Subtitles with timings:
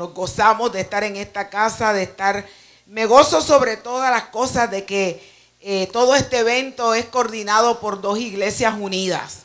[0.00, 2.46] Nos gozamos de estar en esta casa, de estar...
[2.86, 5.22] Me gozo sobre todas las cosas de que
[5.60, 9.40] eh, todo este evento es coordinado por dos iglesias unidas.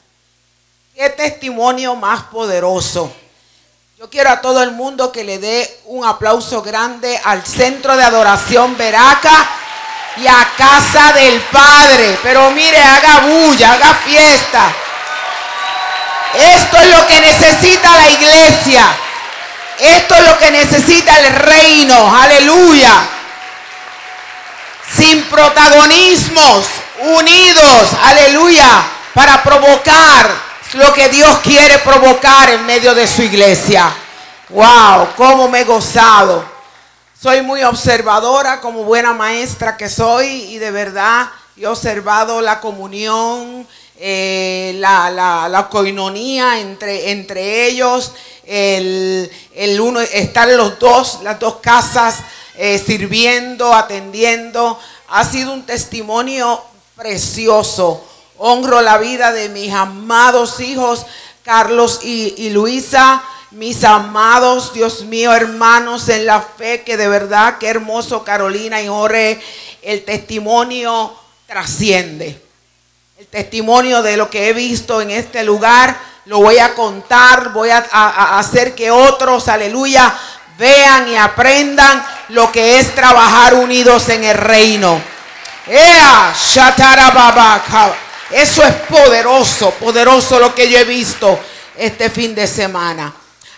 [0.96, 3.12] Qué testimonio más poderoso.
[3.98, 8.06] Yo quiero a todo el mundo que le dé un aplauso grande al Centro de
[8.06, 9.50] Adoración Veraca
[10.16, 12.18] y a Casa del Padre.
[12.24, 14.74] Pero mire, haga bulla, haga fiesta.
[16.34, 19.00] Esto es lo que necesita la iglesia.
[19.80, 22.16] Esto es lo que necesita el reino.
[22.16, 23.08] Aleluya.
[24.98, 26.66] Sin protagonismos,
[27.00, 27.90] unidos.
[28.04, 28.88] Aleluya.
[29.14, 30.30] Para provocar
[30.74, 33.94] lo que Dios quiere provocar en medio de su iglesia.
[34.50, 36.46] Wow, cómo me he gozado.
[37.20, 43.66] Soy muy observadora como buena maestra que soy y de verdad he observado la comunión,
[43.98, 48.12] eh, la, la, coinonía entre, entre ellos,
[48.46, 49.30] el,
[49.80, 52.20] uno, estar los dos, las dos casas
[52.56, 54.80] eh, sirviendo, atendiendo.
[55.10, 56.62] Ha sido un testimonio
[56.96, 58.04] precioso.
[58.38, 61.06] Honro la vida de mis amados hijos,
[61.44, 63.24] Carlos y, y Luisa
[63.56, 68.88] mis amados, Dios mío, hermanos en la fe, que de verdad, qué hermoso Carolina y
[68.88, 69.40] Jorge,
[69.82, 71.16] el testimonio
[71.48, 72.42] trasciende.
[73.18, 77.70] El testimonio de lo que he visto en este lugar lo voy a contar, voy
[77.70, 80.18] a, hacer que otros, aleluya,
[80.58, 85.02] vean y aprendan lo que es trabajar unidos en el reino.
[88.32, 91.40] Eso es poderoso, poderoso lo que yo he visto
[91.78, 93.14] este fin de semana.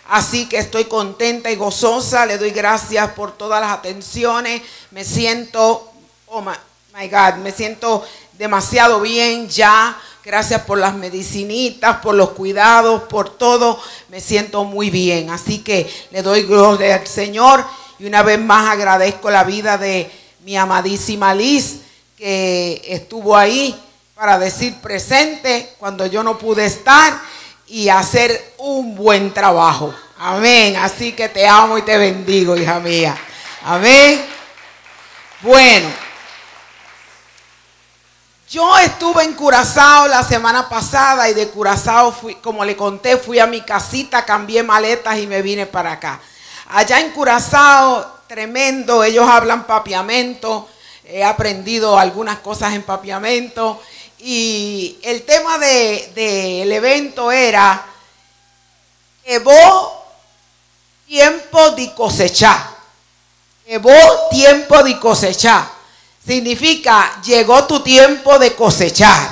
[0.10, 2.26] Así que estoy contenta y gozosa.
[2.26, 4.62] Le doy gracias por todas las atenciones.
[4.92, 5.92] Me siento,
[6.28, 9.98] oh my God, me siento demasiado bien ya.
[10.28, 13.82] Gracias por las medicinitas, por los cuidados, por todo.
[14.10, 15.30] Me siento muy bien.
[15.30, 17.64] Así que le doy gloria al Señor.
[17.98, 20.12] Y una vez más agradezco la vida de
[20.44, 21.78] mi amadísima Liz,
[22.18, 23.74] que estuvo ahí
[24.16, 27.22] para decir presente cuando yo no pude estar
[27.66, 29.96] y hacer un buen trabajo.
[30.20, 30.76] Amén.
[30.76, 33.18] Así que te amo y te bendigo, hija mía.
[33.64, 34.26] Amén.
[35.42, 36.07] Bueno.
[38.50, 43.40] Yo estuve en Curazao la semana pasada y de Curazao, fui, como le conté, fui
[43.40, 46.22] a mi casita, cambié maletas y me vine para acá.
[46.70, 50.70] Allá en Curazao, tremendo, ellos hablan papiamento,
[51.04, 53.82] he aprendido algunas cosas en papiamento
[54.20, 57.86] y el tema del de, evento era
[59.26, 60.06] Evo
[61.06, 62.66] tiempo de cosechar.
[63.66, 63.92] Evo
[64.32, 65.77] tiempo de cosechar.
[66.28, 69.30] Significa, llegó tu tiempo de cosechar.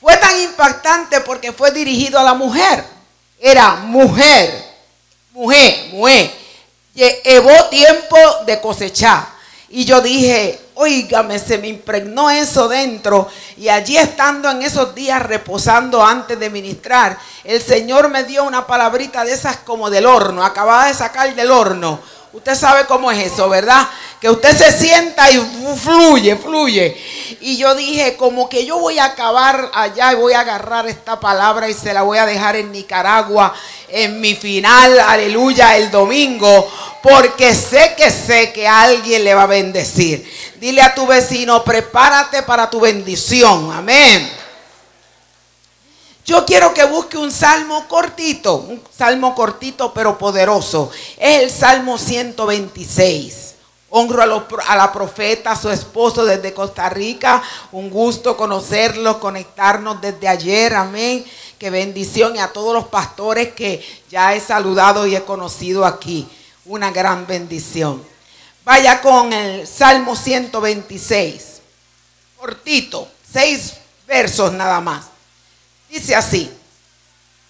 [0.00, 2.84] Fue tan impactante porque fue dirigido a la mujer.
[3.40, 4.64] Era mujer,
[5.32, 6.30] mujer, mujer.
[6.94, 8.16] Llevó tiempo
[8.46, 9.26] de cosechar.
[9.70, 13.28] Y yo dije, oígame, se me impregnó eso dentro.
[13.56, 18.68] Y allí estando en esos días reposando antes de ministrar, el Señor me dio una
[18.68, 20.44] palabrita de esas como del horno.
[20.44, 21.98] Acababa de sacar del horno
[22.32, 23.86] Usted sabe cómo es eso, ¿verdad?
[24.18, 25.38] Que usted se sienta y
[25.76, 26.96] fluye, fluye.
[27.42, 31.20] Y yo dije, como que yo voy a acabar allá y voy a agarrar esta
[31.20, 33.52] palabra y se la voy a dejar en Nicaragua
[33.88, 36.70] en mi final, aleluya, el domingo,
[37.02, 40.26] porque sé que sé que alguien le va a bendecir.
[40.58, 43.70] Dile a tu vecino, prepárate para tu bendición.
[43.72, 44.41] Amén.
[46.24, 50.90] Yo quiero que busque un salmo cortito, un salmo cortito pero poderoso.
[51.18, 53.54] Es el Salmo 126.
[53.90, 57.42] Honro a, la profeta, a su esposo desde Costa Rica.
[57.72, 60.74] Un gusto conocerlos, conectarnos desde ayer.
[60.74, 61.24] Amén.
[61.58, 62.36] Qué bendición.
[62.36, 66.26] Y a todos los pastores que ya he saludado y he conocido aquí.
[66.64, 68.02] Una gran bendición.
[68.64, 71.60] Vaya con el Salmo 126.
[72.38, 73.08] Cortito.
[73.30, 73.74] Seis
[74.06, 75.11] versos nada más.
[75.92, 76.50] Dice así,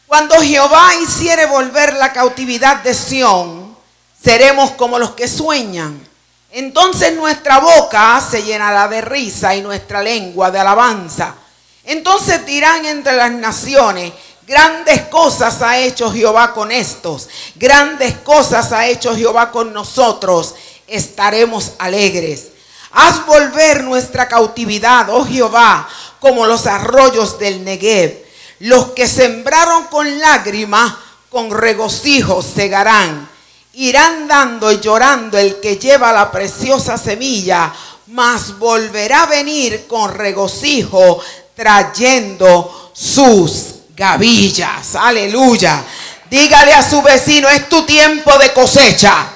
[0.08, 3.76] cuando Jehová hiciere volver la cautividad de Sión,
[4.20, 6.04] seremos como los que sueñan.
[6.50, 11.36] Entonces nuestra boca se llenará de risa y nuestra lengua de alabanza.
[11.84, 14.12] Entonces dirán entre las naciones,
[14.44, 20.56] grandes cosas ha hecho Jehová con estos, grandes cosas ha hecho Jehová con nosotros,
[20.88, 22.48] estaremos alegres.
[22.90, 25.88] Haz volver nuestra cautividad, oh Jehová,
[26.18, 28.21] como los arroyos del Negev.
[28.62, 30.94] Los que sembraron con lágrimas,
[31.28, 33.28] con regocijo segarán.
[33.72, 37.72] Irán dando y llorando el que lleva la preciosa semilla,
[38.08, 41.20] mas volverá a venir con regocijo
[41.56, 44.94] trayendo sus gavillas.
[44.94, 45.82] Aleluya.
[46.30, 49.26] Dígale a su vecino, es tu tiempo de cosecha.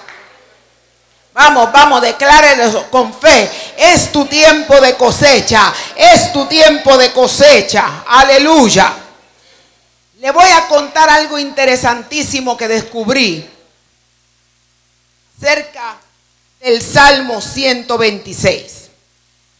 [1.34, 3.50] Vamos, vamos, declárelo con fe.
[3.76, 5.74] Es tu tiempo de cosecha.
[5.96, 8.04] Es tu tiempo de cosecha.
[8.06, 9.02] Aleluya.
[10.26, 13.48] Le voy a contar algo interesantísimo que descubrí
[15.40, 16.00] cerca
[16.58, 18.88] del Salmo 126.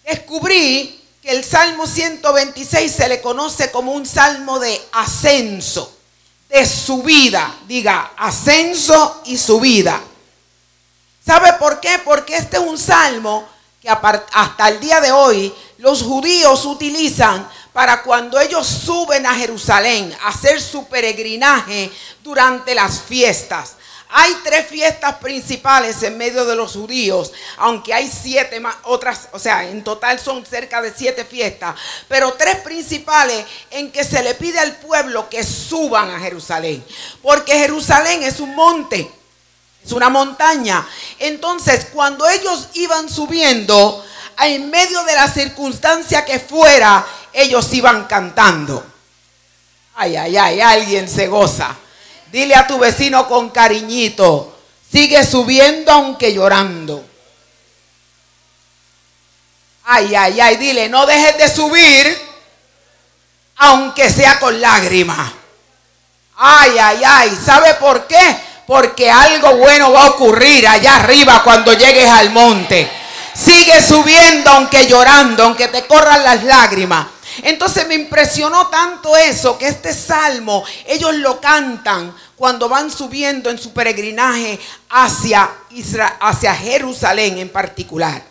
[0.05, 5.97] Descubrí que el Salmo 126 se le conoce como un salmo de ascenso,
[6.49, 7.61] de subida.
[7.69, 10.01] Diga, ascenso y subida.
[11.25, 12.01] ¿Sabe por qué?
[12.05, 13.49] Porque este es un salmo
[13.81, 20.11] que hasta el día de hoy los judíos utilizan para cuando ellos suben a Jerusalén
[20.23, 21.93] a hacer su peregrinaje
[22.25, 23.73] durante las fiestas.
[24.09, 29.39] Hay tres fiestas principales en medio de los judíos, aunque hay siete más, otras, o
[29.39, 31.75] sea, en total son cerca de siete fiestas,
[32.09, 36.83] pero tres principales en que se le pide al pueblo que suban a Jerusalén,
[37.21, 39.11] porque Jerusalén es un monte,
[39.85, 40.89] es una montaña.
[41.19, 44.03] Entonces, cuando ellos iban subiendo,
[44.45, 47.07] en medio de la circunstancia que fuera,
[47.37, 48.85] ellos iban cantando.
[49.95, 51.77] Ay, ay, ay, alguien se goza.
[52.33, 54.59] Dile a tu vecino con cariñito,
[54.91, 57.05] sigue subiendo aunque llorando.
[59.85, 62.27] Ay, ay, ay, dile, no dejes de subir
[63.59, 65.33] aunque sea con lágrimas.
[66.39, 68.37] Ay, ay, ay, ¿sabe por qué?
[68.67, 72.91] Porque algo bueno va a ocurrir allá arriba cuando llegues al monte.
[73.35, 77.16] Sigue subiendo aunque llorando, aunque te corran las lágrimas.
[77.43, 83.59] Entonces me impresionó tanto eso que este salmo ellos lo cantan cuando van subiendo en
[83.59, 84.59] su peregrinaje
[84.91, 85.51] hacia,
[86.55, 88.23] Jerusalén en particular.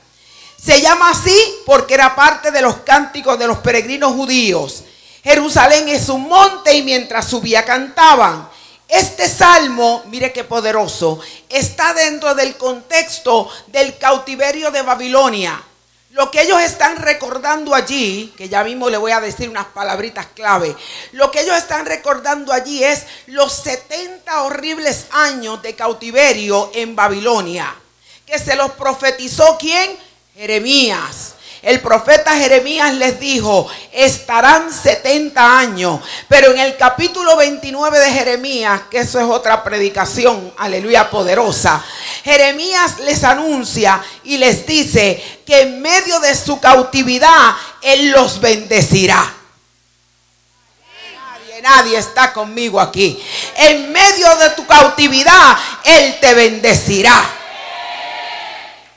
[0.62, 4.84] Se llama así porque era parte de los cánticos de los peregrinos judíos.
[5.24, 8.50] Jerusalén es un monte y mientras subía cantaban.
[8.88, 11.19] Este salmo, mire qué poderoso,
[11.50, 15.63] está dentro del contexto del cautiverio de Babilonia.
[16.15, 20.27] Lo que ellos están recordando allí, que ya mismo le voy a decir unas palabritas
[20.27, 20.73] clave,
[21.12, 27.75] lo que ellos están recordando allí es los 70 horribles años de cautiverio en Babilonia,
[28.25, 29.97] que se los profetizó quién?
[30.33, 31.35] Jeremías.
[31.65, 36.00] El profeta Jeremías les dijo, estarán 70 años.
[36.27, 41.83] Pero en el capítulo 29 de Jeremías, que eso es otra predicación, aleluya, poderosa,
[42.23, 49.33] Jeremías les anuncia y les dice que en medio de su cautividad, Él los bendecirá.
[51.63, 53.19] Nadie, está conmigo aquí.
[53.57, 57.44] En medio de tu cautividad, Él te bendecirá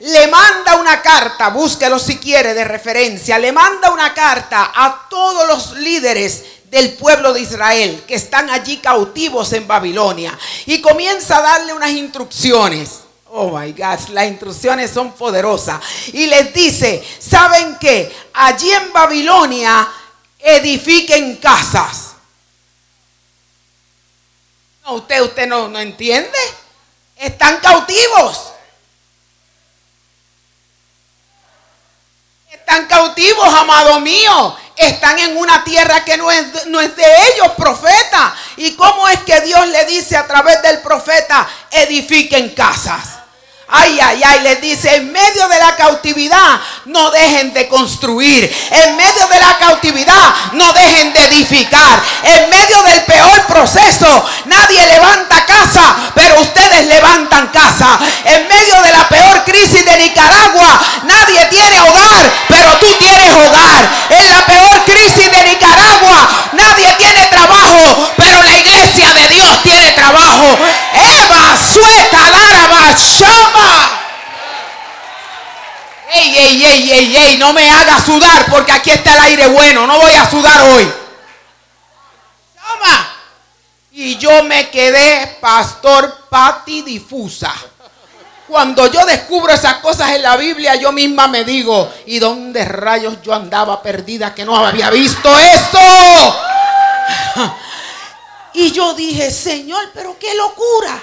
[0.00, 5.46] le manda una carta, búsquelo si quiere de referencia, le manda una carta a todos
[5.48, 11.42] los líderes del pueblo de Israel que están allí cautivos en Babilonia y comienza a
[11.42, 13.00] darle unas instrucciones.
[13.30, 15.80] Oh my God, las instrucciones son poderosas.
[16.12, 18.14] Y les dice, ¿saben qué?
[18.34, 19.86] Allí en Babilonia
[20.38, 22.12] edifiquen casas.
[24.84, 26.38] No, usted, usted no, no entiende.
[27.16, 28.52] Están cautivos.
[32.68, 34.54] Están cautivos, amado mío.
[34.76, 38.34] Están en una tierra que no es, no es de ellos, profeta.
[38.58, 43.17] ¿Y cómo es que Dios le dice a través del profeta, edifiquen casas?
[43.70, 48.50] Ay, ay, ay, les dice, en medio de la cautividad no dejen de construir.
[48.70, 52.02] En medio de la cautividad no dejen de edificar.
[52.22, 57.98] En medio del peor proceso nadie levanta casa, pero ustedes levantan casa.
[58.24, 63.86] En medio de la peor crisis de Nicaragua nadie tiene hogar, pero tú tienes hogar.
[64.08, 69.92] En la peor crisis de Nicaragua nadie tiene trabajo, pero la iglesia de Dios tiene
[69.92, 70.56] trabajo.
[70.94, 72.30] Eva, sueta,
[72.96, 74.00] shama.
[76.10, 79.86] Ey, ey, ey, ey, ey, no me haga sudar porque aquí está el aire bueno.
[79.86, 80.90] No voy a sudar hoy.
[82.54, 83.08] Toma.
[83.92, 87.54] Y yo me quedé pastor pati difusa.
[88.46, 93.20] Cuando yo descubro esas cosas en la Biblia, yo misma me digo, ¿y dónde rayos
[93.22, 95.78] yo andaba perdida que no había visto eso?
[98.54, 101.00] Y yo dije, Señor, pero qué locura.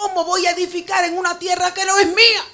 [0.00, 2.44] ¿Cómo voy a edificar en una tierra que no es mía?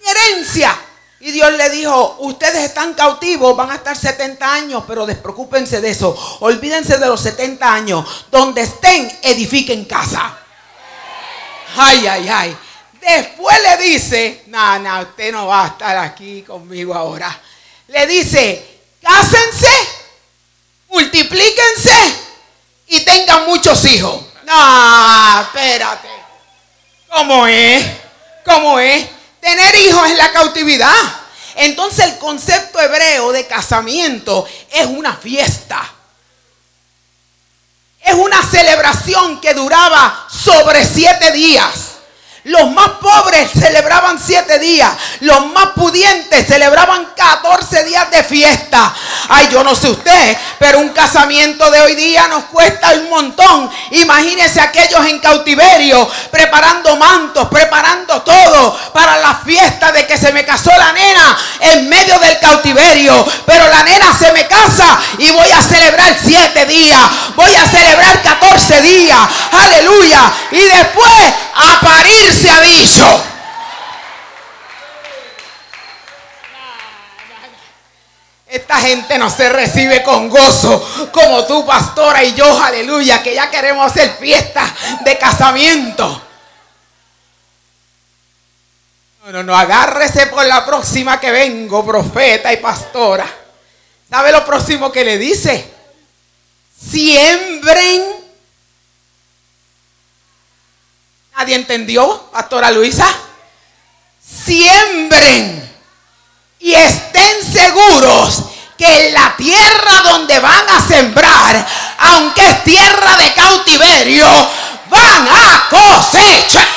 [0.00, 0.78] Mi herencia.
[1.18, 5.90] Y Dios le dijo, ustedes están cautivos, van a estar 70 años, pero despreocúpense de
[5.90, 6.38] eso.
[6.42, 8.26] Olvídense de los 70 años.
[8.30, 10.38] Donde estén, edifiquen casa.
[11.76, 12.56] Ay, ay, ay.
[13.00, 17.36] Después le dice, no, no, usted no va a estar aquí conmigo ahora.
[17.88, 19.88] Le dice, cásense,
[20.88, 22.16] multiplíquense
[22.86, 24.31] y tengan muchos hijos.
[24.52, 26.08] No, espérate.
[27.08, 27.86] ¿Cómo es?
[28.44, 29.08] ¿Cómo es?
[29.40, 30.94] Tener hijos en la cautividad.
[31.56, 35.82] Entonces el concepto hebreo de casamiento es una fiesta.
[38.00, 41.91] Es una celebración que duraba sobre siete días.
[42.44, 44.90] Los más pobres celebraban siete días.
[45.20, 48.92] Los más pudientes celebraban 14 días de fiesta.
[49.28, 53.70] Ay, yo no sé usted, pero un casamiento de hoy día nos cuesta un montón.
[53.92, 60.44] Imagínense aquellos en cautiverio, preparando mantos, preparando todo para la fiesta de que se me
[60.44, 63.24] casó la nena en medio del cautiverio.
[63.46, 67.08] Pero la nena se me casa y voy a celebrar siete días.
[67.36, 69.20] Voy a celebrar 14 días.
[69.52, 70.32] Aleluya.
[70.50, 73.24] Y después a parir se ha dicho.
[78.46, 83.50] Esta gente no se recibe con gozo como tú, pastora, y yo, aleluya, que ya
[83.50, 84.62] queremos hacer fiesta
[85.04, 86.22] de casamiento.
[89.24, 93.26] No, no, no, agárrese por la próxima que vengo, profeta y pastora.
[94.10, 95.72] ¿Sabe lo próximo que le dice?
[96.90, 98.21] Siembren
[101.42, 103.04] ¿Nadie entendió, pastora Luisa?
[104.44, 105.76] Siembren
[106.60, 108.44] y estén seguros
[108.78, 111.66] que en la tierra donde van a sembrar,
[111.98, 114.28] aunque es tierra de cautiverio,
[114.88, 116.68] van a cosechar.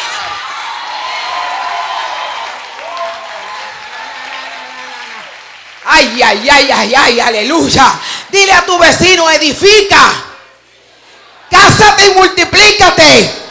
[5.85, 7.99] Ay, ay, ay, ay, ay, aleluya.
[8.29, 10.11] Dile a tu vecino, edifica.
[11.51, 13.44] Cásate y multiplícate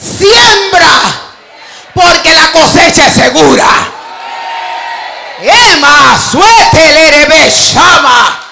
[0.00, 0.90] siembra,
[1.94, 3.94] porque la cosecha es segura.
[5.40, 6.88] Emma, suete
[7.72, 8.44] llama.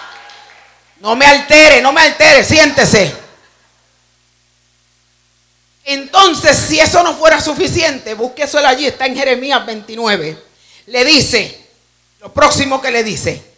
[1.00, 3.14] No me altere, no me altere, siéntese.
[5.84, 10.44] Entonces, si eso no fuera suficiente, busque eso allí, está en Jeremías 29.
[10.86, 11.68] Le dice,
[12.20, 13.54] lo próximo que le dice,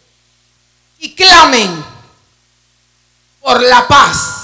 [0.99, 1.83] y clamen
[3.39, 4.38] por la paz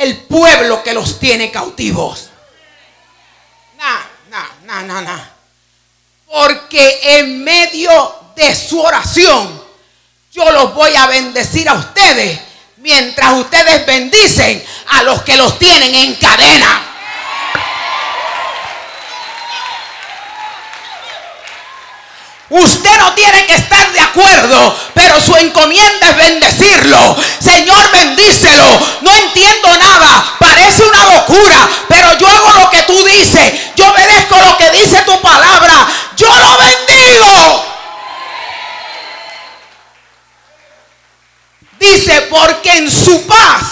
[0.00, 2.30] el pueblo que los tiene cautivos.
[3.78, 5.26] No, no, no, no,
[6.26, 9.62] Porque en medio de su oración,
[10.32, 12.40] yo los voy a bendecir a ustedes
[12.78, 16.89] mientras ustedes bendicen a los que los tienen en cadena.
[22.50, 27.16] Usted no tiene que estar de acuerdo, pero su encomienda es bendecirlo.
[27.38, 28.66] Señor, bendícelo.
[29.02, 33.52] No entiendo nada, parece una locura, pero yo hago lo que tú dices.
[33.76, 35.86] Yo obedezco lo que dice tu palabra.
[36.16, 37.64] Yo lo bendigo.
[41.78, 43.62] Dice, porque en su paz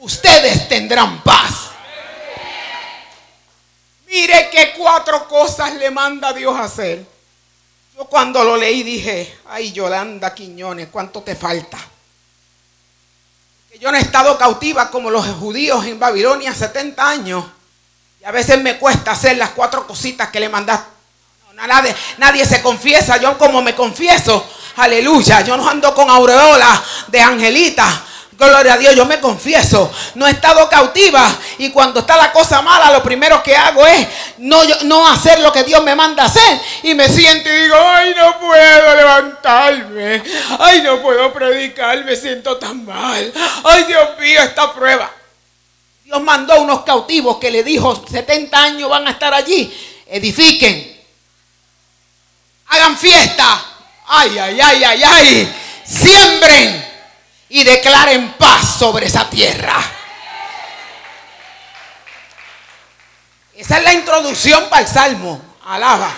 [0.00, 1.70] ustedes tendrán paz.
[4.06, 7.17] Mire qué cuatro cosas le manda Dios a hacer.
[7.98, 11.76] Yo cuando lo leí dije, ay Yolanda Quiñones, ¿cuánto te falta?
[13.68, 17.44] Que yo no he estado cautiva como los judíos en Babilonia 70 años.
[18.20, 20.88] Y a veces me cuesta hacer las cuatro cositas que le mandaste.
[21.54, 27.20] nadie, nadie se confiesa, yo como me confieso, aleluya, yo no ando con aureola de
[27.20, 28.06] angelita,
[28.38, 31.28] Gloria a Dios, yo me confieso, no he estado cautiva
[31.58, 34.06] y cuando está la cosa mala, lo primero que hago es
[34.38, 38.14] no, no hacer lo que Dios me manda hacer y me siento y digo, ay,
[38.16, 40.22] no puedo levantarme,
[40.60, 43.32] ay, no puedo predicar, me siento tan mal,
[43.64, 45.10] ay, Dios mío, esta prueba.
[46.04, 49.68] Dios mandó unos cautivos que le dijo, 70 años van a estar allí,
[50.06, 50.96] edifiquen,
[52.68, 53.64] hagan fiesta,
[54.06, 56.87] ay, ay, ay, ay, ay, siembren
[57.48, 59.76] y declaren paz sobre esa tierra.
[63.54, 65.40] Esa es la introducción para el salmo.
[65.64, 66.12] Alaba.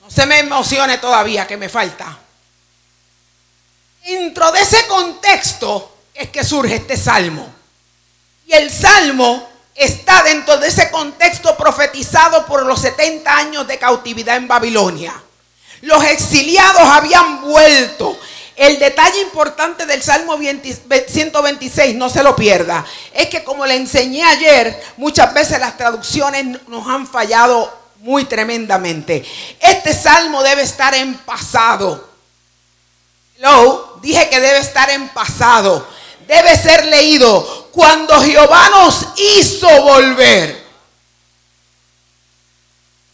[0.00, 2.18] No se me emocione todavía que me falta.
[4.04, 7.52] Dentro de ese contexto es que surge este salmo.
[8.46, 14.36] Y el salmo está dentro de ese contexto profetizado por los 70 años de cautividad
[14.36, 15.14] en Babilonia.
[15.82, 18.18] Los exiliados habían vuelto
[18.60, 24.22] el detalle importante del Salmo 126, no se lo pierda, es que como le enseñé
[24.22, 29.24] ayer, muchas veces las traducciones nos han fallado muy tremendamente.
[29.58, 32.06] Este salmo debe estar en pasado.
[34.02, 35.88] Dije que debe estar en pasado.
[36.26, 40.66] Debe ser leído cuando Jehová nos hizo volver.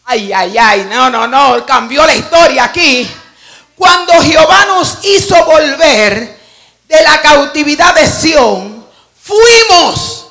[0.07, 3.09] Ay, ay, ay, no, no, no, cambió la historia aquí.
[3.77, 6.41] Cuando Jehová nos hizo volver
[6.89, 8.87] de la cautividad de Sión,
[9.23, 10.27] fuimos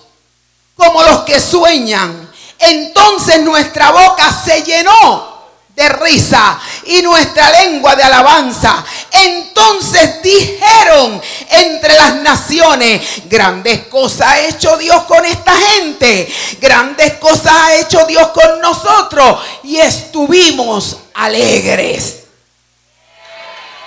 [0.75, 2.31] como los que sueñan.
[2.57, 5.35] Entonces nuestra boca se llenó
[5.75, 8.83] de risa y nuestra lengua de alabanza.
[9.11, 17.53] Entonces dijeron entre las naciones, grandes cosas ha hecho Dios con esta gente, grandes cosas
[17.53, 22.24] ha hecho Dios con nosotros y estuvimos alegres.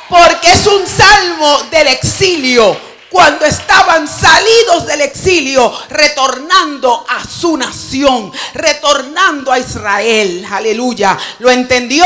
[0.09, 8.31] Porque es un salmo del exilio cuando estaban salidos del exilio, retornando a su nación,
[8.55, 10.47] retornando a Israel.
[10.51, 11.17] Aleluya.
[11.39, 12.05] ¿Lo entendió?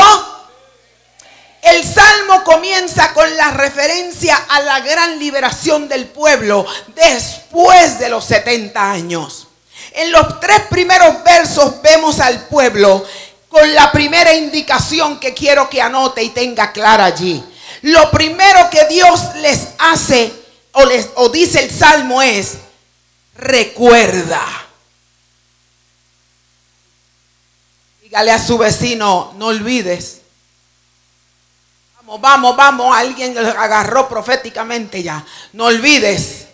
[1.61, 8.25] El salmo comienza con la referencia a la gran liberación del pueblo después de los
[8.25, 9.47] 70 años.
[9.93, 13.05] En los tres primeros versos vemos al pueblo
[13.47, 17.43] con la primera indicación que quiero que anote y tenga clara allí.
[17.83, 20.33] Lo primero que Dios les hace
[20.71, 22.57] o, dice el salmo es,
[23.35, 24.41] recuerda.
[28.01, 30.21] Dígale a su vecino, no olvides.
[31.97, 35.25] Vamos, vamos, vamos, alguien agarró proféticamente ya.
[35.51, 36.47] No olvides.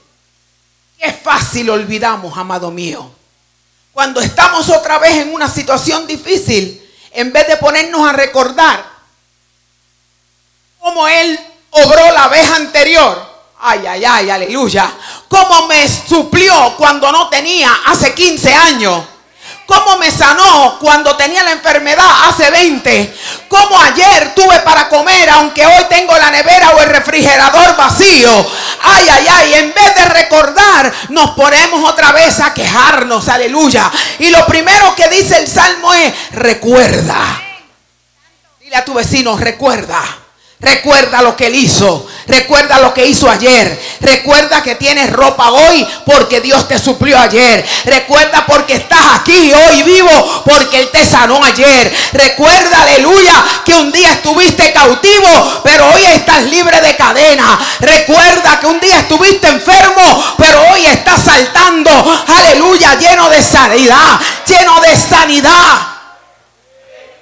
[0.98, 3.10] Qué fácil olvidamos, amado mío.
[3.94, 8.99] Cuando estamos otra vez en una situación difícil, en vez de ponernos a recordar
[10.80, 11.40] cómo Él
[11.72, 13.30] obró la vez anterior,
[13.62, 14.90] Ay, ay, ay, aleluya.
[15.28, 19.04] Cómo me suplió cuando no tenía hace 15 años.
[19.66, 23.18] Cómo me sanó cuando tenía la enfermedad hace 20.
[23.50, 28.50] Cómo ayer tuve para comer aunque hoy tengo la nevera o el refrigerador vacío.
[28.82, 29.54] Ay, ay, ay.
[29.56, 33.28] En vez de recordar, nos ponemos otra vez a quejarnos.
[33.28, 33.92] Aleluya.
[34.20, 37.42] Y lo primero que dice el salmo es, recuerda.
[38.62, 40.02] Dile a tu vecino, recuerda.
[40.62, 42.06] Recuerda lo que él hizo.
[42.28, 43.82] Recuerda lo que hizo ayer.
[44.02, 47.66] Recuerda que tienes ropa hoy porque Dios te suplió ayer.
[47.86, 51.92] Recuerda porque estás aquí hoy vivo porque Él te sanó ayer.
[52.12, 57.58] Recuerda, aleluya, que un día estuviste cautivo, pero hoy estás libre de cadena.
[57.80, 61.90] Recuerda que un día estuviste enfermo, pero hoy estás saltando.
[62.28, 64.20] Aleluya, lleno de sanidad.
[64.46, 65.78] Lleno de sanidad.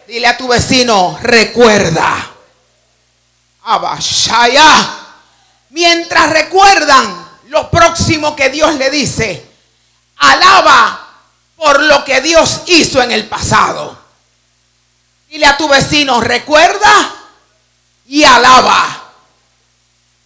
[0.08, 2.37] Dile a tu vecino, recuerda.
[3.68, 4.66] Abashaya.
[5.70, 9.46] Mientras recuerdan lo próximo que Dios le dice,
[10.18, 11.08] alaba
[11.56, 13.98] por lo que Dios hizo en el pasado.
[15.28, 17.14] Dile a tu vecino, recuerda
[18.06, 19.04] y alaba.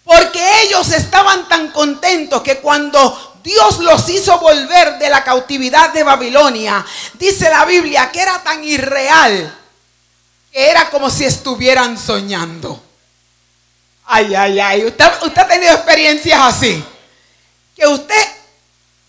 [0.04, 6.04] Porque ellos estaban tan contentos que cuando Dios los hizo volver de la cautividad de
[6.04, 9.58] Babilonia, dice la Biblia que era tan irreal
[10.52, 12.91] que era como si estuvieran soñando.
[14.14, 14.86] Ay, ay, ay.
[14.86, 16.84] Usted, ha tenido experiencias así.
[17.74, 18.28] Que usted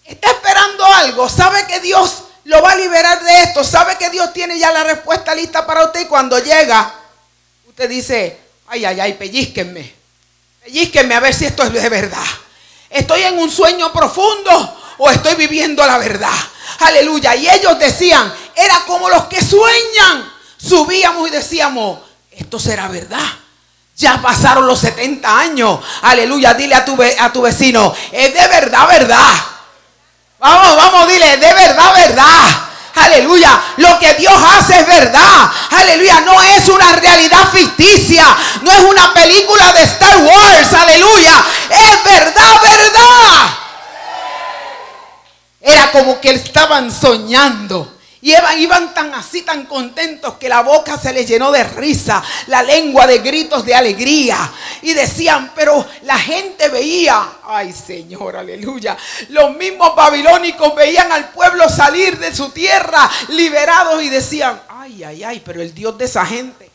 [0.04, 4.32] está esperando algo, sabe que Dios lo va a liberar de esto, sabe que Dios
[4.32, 6.94] tiene ya la respuesta lista para usted y cuando llega,
[7.66, 8.38] usted dice,
[8.68, 9.92] ay, ay, ay, pellizquenme,
[10.62, 12.26] pellizquenme a ver si esto es de verdad.
[12.88, 16.38] ¿Estoy en un sueño profundo o estoy viviendo la verdad?
[16.78, 17.34] Aleluya.
[17.34, 20.32] Y ellos decían, era como los que sueñan.
[20.56, 21.98] Subíamos y decíamos,
[22.30, 23.41] esto será verdad.
[24.02, 25.78] Ya pasaron los 70 años.
[26.02, 26.54] Aleluya.
[26.54, 29.32] Dile a tu, a tu vecino, es de verdad, verdad.
[30.40, 32.48] Vamos, vamos, dile, de verdad, verdad.
[32.96, 33.62] Aleluya.
[33.76, 35.48] Lo que Dios hace es verdad.
[35.70, 36.20] Aleluya.
[36.22, 38.24] No es una realidad ficticia.
[38.62, 40.74] No es una película de Star Wars.
[40.74, 41.44] Aleluya.
[41.70, 43.50] Es verdad, verdad.
[45.60, 48.01] Era como que estaban soñando.
[48.22, 52.62] Y iban, tan así, tan contentos que la boca se les llenó de risa, la
[52.62, 54.38] lengua de gritos de alegría.
[54.82, 58.96] Y decían, pero la gente veía, ay Señor, aleluya.
[59.30, 65.24] Los mismos babilónicos veían al pueblo salir de su tierra liberados y decían, ay, ay,
[65.24, 66.70] ay, pero el Dios de esa gente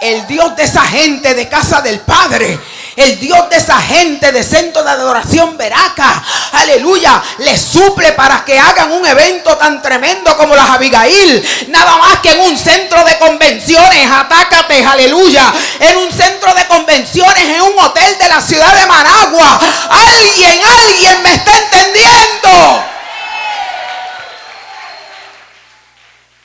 [0.00, 2.58] el Dios de esa gente de casa del Padre,
[2.96, 8.58] el Dios de esa gente de centro de adoración Veraca, aleluya, les suple para que
[8.58, 13.18] hagan un evento tan tremendo como las Abigail, nada más que en un centro de
[13.18, 18.86] convenciones, atácate, aleluya, en un centro de convenciones, en un hotel de la ciudad de
[18.86, 19.60] Managua.
[19.90, 22.84] Alguien, alguien me está entendiendo.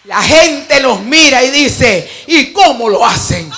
[0.05, 3.51] La gente los mira y dice, ¿y cómo lo hacen?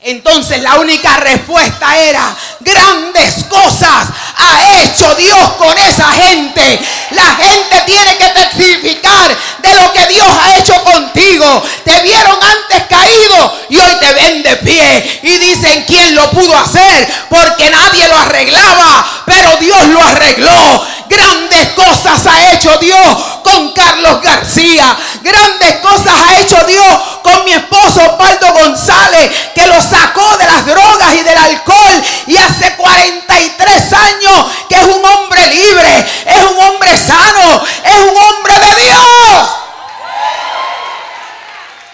[0.00, 4.06] Entonces la única respuesta era, grandes cosas
[4.36, 6.80] ha hecho Dios con esa gente.
[7.10, 11.62] La gente tiene que testificar de lo que Dios ha hecho contigo.
[11.84, 16.56] Te vieron antes caído y hoy te ven de pie y dicen quién lo pudo
[16.56, 20.86] hacer, porque nadie lo arreglaba, pero Dios lo arregló.
[21.08, 24.96] Grandes cosas ha hecho Dios con Carlos García.
[25.22, 27.78] Grandes cosas ha hecho Dios con mi esposo
[28.12, 29.07] Osvaldo González,
[29.54, 32.02] que lo sacó de las drogas y del alcohol.
[32.26, 38.16] Y hace 43 años que es un hombre libre, es un hombre sano, es un
[38.16, 39.48] hombre de Dios.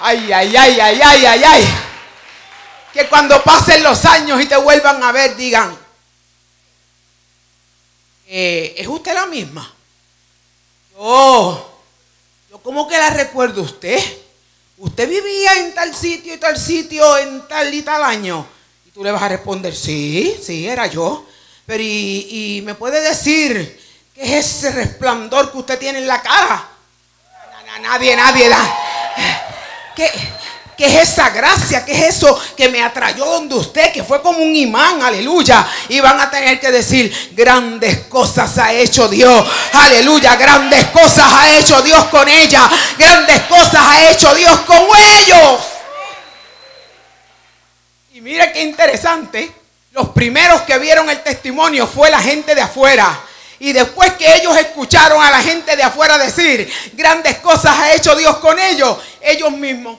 [0.00, 1.74] Ay, ay, ay, ay, ay, ay, ay.
[2.92, 5.76] Que cuando pasen los años y te vuelvan a ver, digan,
[8.26, 9.72] eh, ¿es usted la misma?
[10.92, 11.80] Yo,
[12.50, 14.23] yo como que la recuerdo usted.
[14.76, 18.46] Usted vivía en tal sitio y tal sitio en tal y tal año.
[18.86, 21.26] Y tú le vas a responder, sí, sí, era yo.
[21.66, 23.80] Pero y, me puede decir
[24.14, 26.68] qué es ese resplandor que usted tiene en la cara.
[27.82, 28.78] Nadie, nadie da.
[29.96, 30.10] ¿Qué?
[30.76, 31.84] ¿Qué es esa gracia?
[31.84, 33.92] ¿Qué es eso que me atrayó donde usted?
[33.92, 35.66] Que fue como un imán, aleluya.
[35.88, 39.48] Y van a tener que decir, grandes cosas ha hecho Dios.
[39.72, 42.68] Aleluya, grandes cosas ha hecho Dios con ella.
[42.98, 44.82] Grandes cosas ha hecho Dios con
[45.20, 45.60] ellos.
[48.14, 49.52] Y mire qué interesante.
[49.92, 53.16] Los primeros que vieron el testimonio fue la gente de afuera.
[53.60, 58.16] Y después que ellos escucharon a la gente de afuera decir, grandes cosas ha hecho
[58.16, 59.98] Dios con ellos, ellos mismos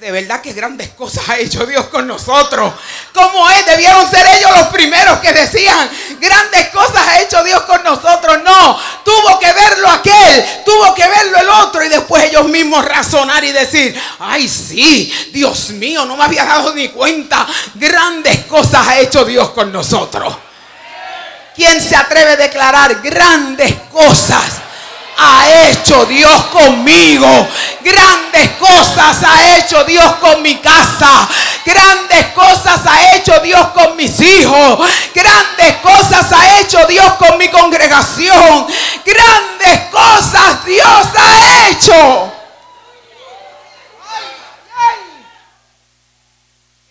[0.00, 2.72] de verdad que grandes cosas ha hecho Dios con nosotros.
[3.12, 3.66] ¿Cómo es?
[3.66, 8.38] Debieron ser ellos los primeros que decían, grandes cosas ha hecho Dios con nosotros.
[8.44, 13.42] No, tuvo que verlo aquel, tuvo que verlo el otro y después ellos mismos razonar
[13.42, 17.44] y decir, ay sí, Dios mío, no me había dado ni cuenta.
[17.74, 20.36] Grandes cosas ha hecho Dios con nosotros.
[21.56, 24.67] ¿Quién se atreve a declarar grandes cosas?
[25.18, 27.26] Ha hecho Dios conmigo.
[27.82, 31.28] Grandes cosas ha hecho Dios con mi casa.
[31.66, 34.78] Grandes cosas ha hecho Dios con mis hijos.
[35.14, 38.66] Grandes cosas ha hecho Dios con mi congregación.
[39.04, 42.32] Grandes cosas Dios ha hecho.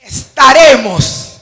[0.01, 1.37] Estaremos,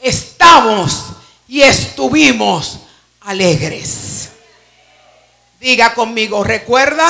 [0.00, 1.04] estamos
[1.48, 2.78] y estuvimos
[3.20, 4.09] alegres.
[5.60, 7.06] Diga conmigo, recuerda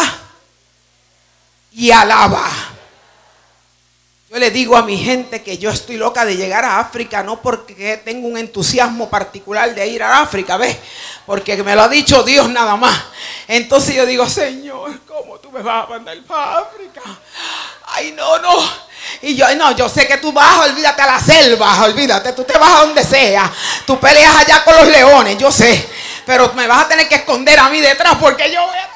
[1.72, 2.50] y alaba.
[4.28, 7.40] Yo le digo a mi gente que yo estoy loca de llegar a África, no
[7.40, 10.76] porque tengo un entusiasmo particular de ir a África, ¿ves?
[11.26, 12.96] Porque me lo ha dicho Dios nada más.
[13.46, 17.02] Entonces yo digo, Señor, ¿cómo tú me vas a mandar para África?
[17.86, 18.90] Ay, no, no.
[19.22, 22.58] Y yo, no, yo sé que tú vas, olvídate a la selva, olvídate, tú te
[22.58, 23.52] vas a donde sea.
[23.86, 25.88] Tú peleas allá con los leones, yo sé.
[26.30, 28.88] Pero me vas a tener que esconder a mí detrás porque yo voy a...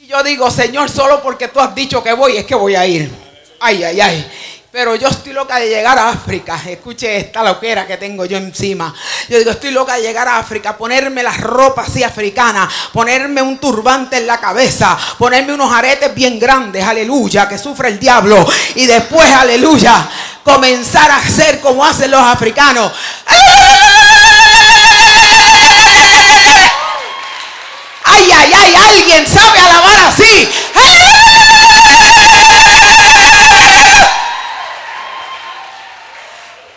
[0.00, 2.84] Y yo digo, Señor, solo porque tú has dicho que voy, es que voy a
[2.84, 3.10] ir.
[3.58, 4.30] Ay, ay, ay.
[4.76, 6.60] Pero yo estoy loca de llegar a África.
[6.66, 8.94] Escuche esta loquera que tengo yo encima.
[9.26, 13.56] Yo digo, estoy loca de llegar a África, ponerme las ropas así africanas, ponerme un
[13.56, 18.46] turbante en la cabeza, ponerme unos aretes bien grandes, aleluya, que sufre el diablo.
[18.74, 20.10] Y después, aleluya,
[20.44, 22.92] comenzar a hacer como hacen los africanos.
[28.04, 30.48] Ay, ay, ay, alguien sabe alabar así.
[30.74, 31.25] Ay,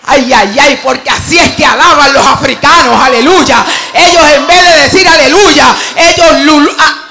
[0.10, 3.66] ay, ay, porque así es que alaban los africanos, aleluya.
[3.94, 6.28] Ellos en vez de decir aleluya, ellos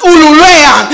[0.02, 0.88] ululean.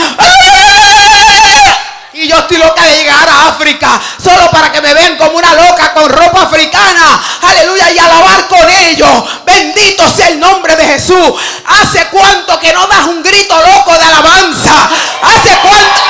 [2.12, 5.52] Y yo estoy loca de llegar a África solo para que me vean como una
[5.54, 7.20] loca con ropa africana.
[7.42, 7.90] Aleluya.
[7.90, 9.24] Y alabar con ellos.
[9.44, 11.32] Bendito sea el nombre de Jesús.
[11.66, 14.88] ¿Hace cuánto que no das un grito loco de alabanza?
[15.22, 16.02] ¿Hace cuánto?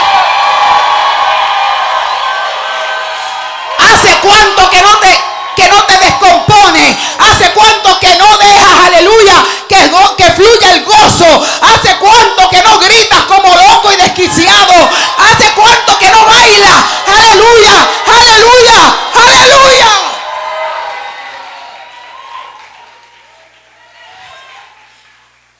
[3.78, 5.34] ¿Hace cuánto que no te
[5.64, 6.98] que no te descompone.
[7.18, 11.46] Hace cuánto que no dejas, aleluya, que, que fluya el gozo.
[11.62, 14.90] Hace cuánto que no gritas como loco y desquiciado.
[15.18, 16.85] Hace cuánto que no bailas.
[17.07, 19.88] Aleluya, aleluya, aleluya.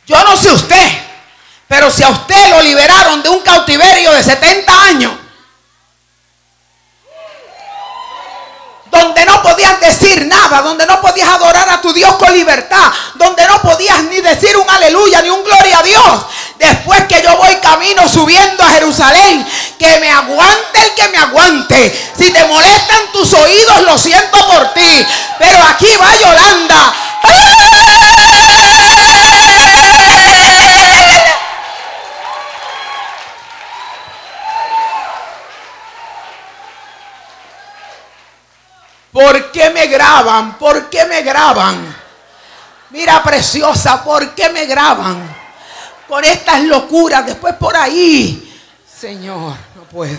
[0.07, 1.03] Yo no sé usted,
[1.67, 5.13] pero si a usted lo liberaron de un cautiverio de 70 años,
[8.95, 13.47] donde no podías decir nada, donde no podías adorar a tu Dios con libertad, donde
[13.47, 16.27] no podías ni decir un aleluya ni un gloria a Dios.
[16.59, 19.47] Después que yo voy camino subiendo a Jerusalén,
[19.79, 22.13] que me aguante el que me aguante.
[22.19, 25.07] Si te molestan tus oídos, lo siento por ti.
[25.39, 26.95] Pero aquí va Yolanda.
[39.53, 40.59] Qué me graban?
[40.59, 41.97] ¿Por qué me graban?
[42.91, 45.37] Mira, preciosa, ¿por qué me graban?
[46.09, 48.61] Con estas locuras, después por ahí.
[49.01, 50.19] Señor, no puedo.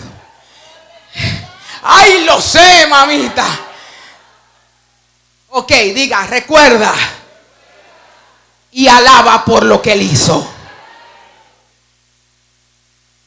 [1.82, 3.46] Ay, lo sé, mamita.
[5.50, 6.92] Ok, diga, recuerda.
[8.72, 10.52] Y alaba por lo que él hizo.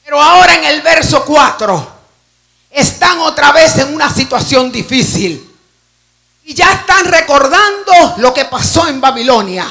[0.04, 1.92] Pero ahora en el verso 4
[2.72, 5.49] están otra vez en una situación difícil.
[6.50, 9.68] Y ya están recordando lo que pasó en Babilonia.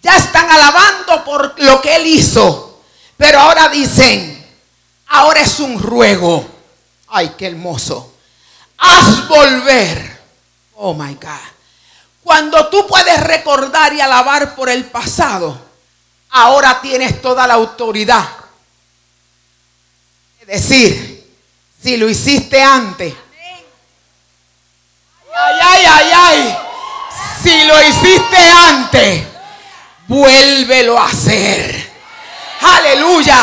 [0.00, 2.80] Ya están alabando por lo que él hizo.
[3.18, 4.42] Pero ahora dicen,
[5.08, 6.48] ahora es un ruego.
[7.08, 8.14] Ay, qué hermoso.
[8.78, 10.18] Haz volver.
[10.76, 11.50] Oh, my God.
[12.22, 15.60] Cuando tú puedes recordar y alabar por el pasado,
[16.30, 18.26] ahora tienes toda la autoridad.
[20.40, 21.36] Es decir,
[21.82, 23.12] si lo hiciste antes,
[25.40, 26.58] Ay, ay, ay, ay.
[27.42, 29.22] Si lo hiciste antes,
[30.08, 31.90] vuélvelo a hacer.
[32.60, 33.38] Aleluya.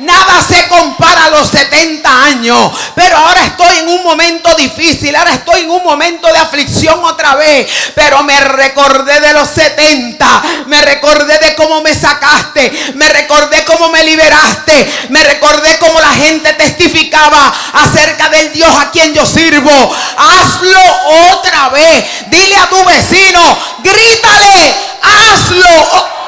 [0.00, 2.72] Nada se compara a los 70 años.
[2.94, 5.14] Pero ahora estoy en un momento difícil.
[5.14, 7.70] Ahora estoy en un momento de aflicción otra vez.
[7.94, 10.42] Pero me recordé de los 70.
[10.66, 12.92] Me recordé de cómo me sacaste.
[12.94, 14.90] Me recordé cómo me liberaste.
[15.10, 19.70] Me recordé cómo la gente testificaba acerca del Dios a quien yo sirvo.
[20.16, 20.80] Hazlo
[21.32, 22.04] otra vez.
[22.28, 23.58] Dile a tu vecino.
[23.82, 24.74] Grítale.
[25.02, 26.19] Hazlo.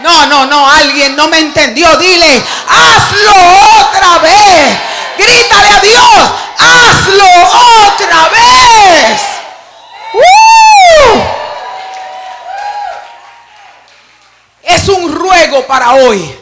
[0.00, 1.96] No, no, no, alguien no me entendió.
[1.96, 3.34] Dile, hazlo
[3.80, 4.78] otra vez.
[5.18, 7.24] Grítale a Dios, hazlo
[7.86, 9.20] otra vez.
[14.62, 16.34] Es un ruego para hoy.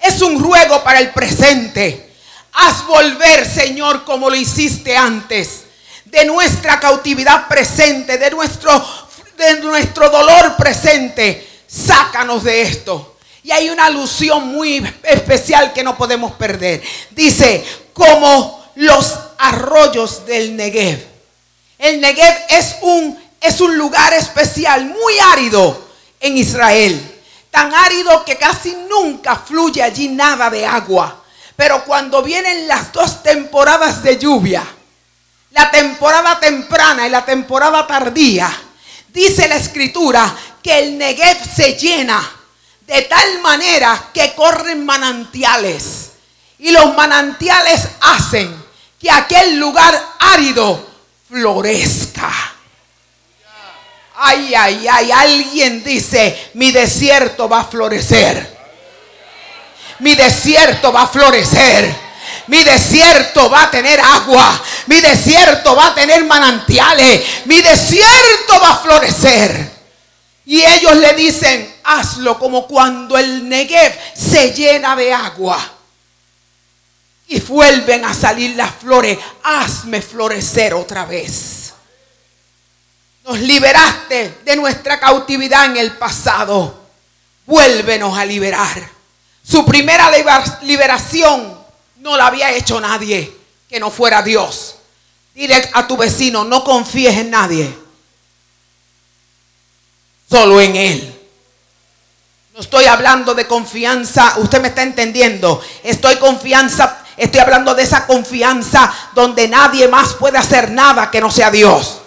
[0.00, 2.14] Es un ruego para el presente.
[2.52, 5.64] Haz volver, Señor, como lo hiciste antes.
[6.04, 8.86] De nuestra cautividad presente, de nuestro,
[9.36, 13.16] de nuestro dolor presente sácanos de esto.
[13.42, 16.82] Y hay una alusión muy especial que no podemos perder.
[17.10, 21.04] Dice, como los arroyos del Negev.
[21.78, 25.86] El Negev es un, es un lugar especial, muy árido
[26.20, 27.14] en Israel.
[27.50, 31.22] Tan árido que casi nunca fluye allí nada de agua.
[31.54, 34.66] Pero cuando vienen las dos temporadas de lluvia,
[35.52, 38.50] la temporada temprana y la temporada tardía,
[39.08, 42.28] dice la escritura que el Negev se llena
[42.80, 46.10] de tal manera que corren manantiales.
[46.58, 48.64] Y los manantiales hacen
[49.00, 50.84] que aquel lugar árido
[51.28, 52.32] florezca.
[54.16, 58.56] Ay, ay, ay, alguien dice, mi desierto va a florecer.
[60.00, 61.94] Mi desierto va a florecer.
[62.48, 64.60] Mi desierto va a tener agua.
[64.86, 67.22] Mi desierto va a tener manantiales.
[67.44, 69.75] Mi desierto va a florecer.
[70.46, 75.72] Y ellos le dicen, hazlo como cuando el Negev se llena de agua.
[77.26, 79.18] Y vuelven a salir las flores.
[79.42, 81.74] Hazme florecer otra vez.
[83.24, 86.86] Nos liberaste de nuestra cautividad en el pasado.
[87.44, 88.88] Vuélvenos a liberar.
[89.42, 90.12] Su primera
[90.62, 91.58] liberación
[91.96, 93.36] no la había hecho nadie
[93.68, 94.76] que no fuera Dios.
[95.34, 97.85] Dile a tu vecino, no confíes en nadie.
[100.28, 101.12] Solo en Él.
[102.54, 105.60] No estoy hablando de confianza, usted me está entendiendo.
[105.82, 111.30] Estoy confianza, estoy hablando de esa confianza donde nadie más puede hacer nada que no
[111.30, 112.00] sea Dios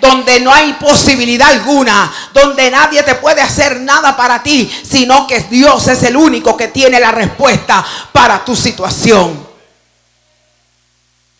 [0.00, 5.40] donde no hay posibilidad alguna, donde nadie te puede hacer nada para ti, sino que
[5.40, 9.46] Dios es el único que tiene la respuesta para tu situación.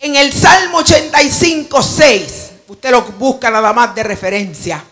[0.01, 4.83] En el Salmo 85, 6, usted lo busca nada más de referencia,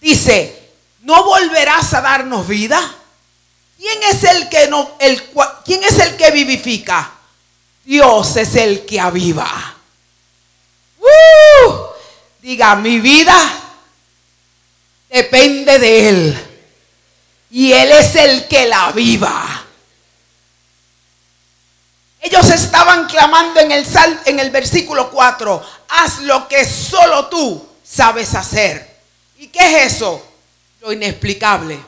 [0.00, 2.80] dice, ¿no volverás a darnos vida?
[3.78, 5.22] ¿Quién es el que no, el,
[5.64, 7.12] quién es el que vivifica?
[7.84, 9.76] Dios es el que aviva.
[10.98, 11.72] ¡Uh!
[12.40, 13.36] Diga, mi vida
[15.08, 16.46] depende de Él.
[17.50, 19.64] Y Él es el que la viva.
[22.20, 27.68] Ellos estaban clamando en el, sal, en el versículo 4, haz lo que solo tú
[27.84, 28.95] sabes hacer.
[29.38, 30.24] ¿Y qué es eso?
[30.80, 31.78] Lo inexplicable,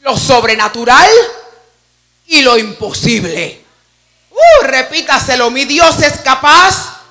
[0.00, 1.10] lo sobrenatural
[2.26, 3.62] y lo imposible.
[4.30, 7.02] Uh, repítaselo, mi Dios es capaz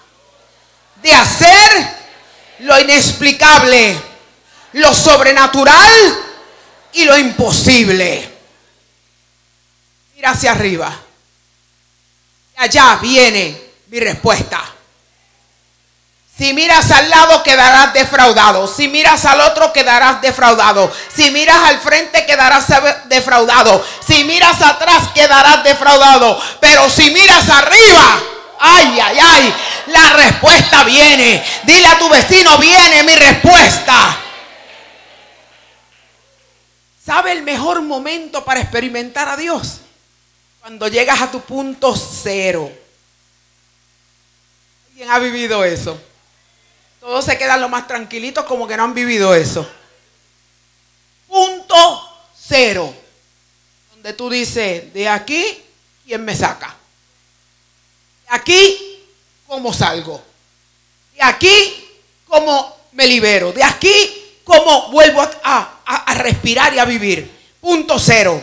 [1.02, 2.02] de hacer
[2.60, 4.00] lo inexplicable,
[4.74, 5.92] lo sobrenatural
[6.94, 8.30] y lo imposible.
[10.16, 11.00] Mira hacia arriba.
[12.58, 14.81] Allá viene mi respuesta.
[16.42, 18.68] Si miras al lado quedarás defraudado.
[18.68, 20.92] Si miras al otro quedarás defraudado.
[21.16, 22.66] Si miras al frente quedarás
[23.06, 23.86] defraudado.
[24.04, 26.42] Si miras atrás quedarás defraudado.
[26.60, 28.24] Pero si miras arriba,
[28.60, 31.46] ay, ay, ay, la respuesta viene.
[31.62, 34.18] Dile a tu vecino, viene mi respuesta.
[37.06, 39.82] ¿Sabe el mejor momento para experimentar a Dios?
[40.60, 42.72] Cuando llegas a tu punto cero.
[44.96, 46.02] ¿Quién ha vivido eso?
[47.02, 49.68] Todos se quedan lo más tranquilitos como que no han vivido eso.
[51.28, 52.94] Punto cero.
[53.90, 55.44] Donde tú dices, de aquí,
[56.06, 56.78] ¿quién me saca?
[58.30, 59.04] De aquí,
[59.48, 60.24] ¿cómo salgo?
[61.16, 61.90] De aquí,
[62.28, 63.52] ¿cómo me libero?
[63.52, 67.32] De aquí, ¿cómo vuelvo a, a respirar y a vivir?
[67.60, 68.40] Punto cero.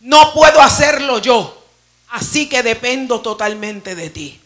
[0.00, 1.64] No puedo hacerlo yo.
[2.10, 4.38] Así que dependo totalmente de ti.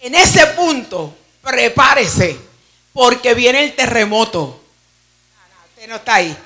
[0.00, 1.14] En ese punto
[1.48, 2.38] prepárese,
[2.92, 4.60] porque viene el terremoto.
[5.70, 6.36] Usted no está ahí.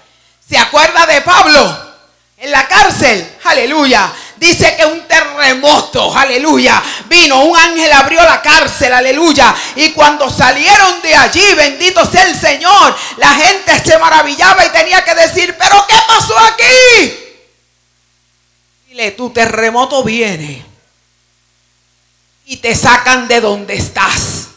[0.49, 1.93] ¿Se acuerda de Pablo?
[2.37, 4.13] En la cárcel, aleluya.
[4.37, 6.83] Dice que un terremoto, aleluya.
[7.07, 9.55] Vino, un ángel abrió la cárcel, aleluya.
[9.77, 15.05] Y cuando salieron de allí, bendito sea el Señor, la gente se maravillaba y tenía
[15.05, 17.15] que decir, pero ¿qué pasó aquí?
[18.89, 20.65] Dile, tu terremoto viene
[22.47, 24.52] y te sacan de donde estás.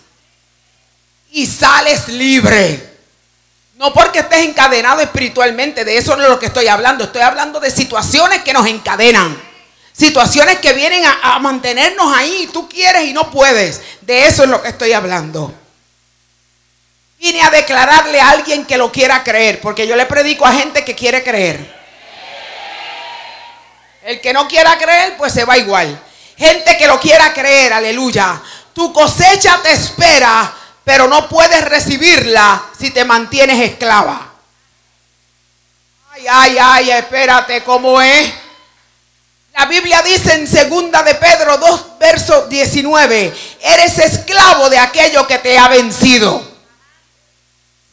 [1.35, 2.95] Y sales libre.
[3.75, 7.03] No porque estés encadenado espiritualmente, de eso no es lo que estoy hablando.
[7.03, 9.37] Estoy hablando de situaciones que nos encadenan.
[9.91, 12.49] Situaciones que vienen a, mantenernos ahí.
[12.53, 13.81] Tú quieres y no puedes.
[13.99, 15.53] De eso es lo que estoy hablando.
[17.19, 20.85] Vine a declararle a alguien que lo quiera creer, porque yo le predico a gente
[20.85, 21.75] que quiere creer.
[24.05, 26.01] El que no quiera creer, pues se va igual.
[26.37, 28.41] Gente que lo quiera creer, aleluya.
[28.73, 30.53] Tu cosecha te espera,
[30.85, 34.33] pero no puedes recibirla si te mantienes esclava.
[36.11, 38.31] Ay, ay, ay, espérate, ¿cómo es?
[39.57, 45.39] La Biblia dice en segunda de Pedro 2, verso 19, eres esclavo de aquello que
[45.39, 46.54] te ha vencido.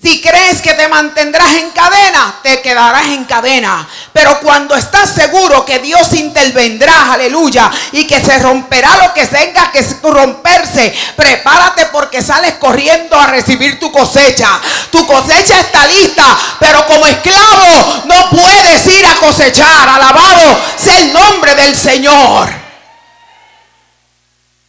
[0.02, 3.88] Si crees que te mantendrás en cadena, te quedarás en cadena.
[4.12, 9.70] Pero cuando estás seguro que Dios intervendrá, aleluya, y que se romperá lo que tenga
[9.70, 14.60] que romperse, prepárate porque sales corriendo a recibir tu cosecha.
[14.90, 19.88] Tu cosecha está lista, pero como esclavo no puedes ir a cosechar.
[19.88, 22.52] Alabado sea el nombre del Señor.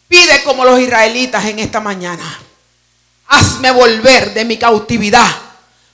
[0.07, 2.42] Pide como los israelitas en esta mañana
[3.35, 5.29] hazme volver de mi cautividad,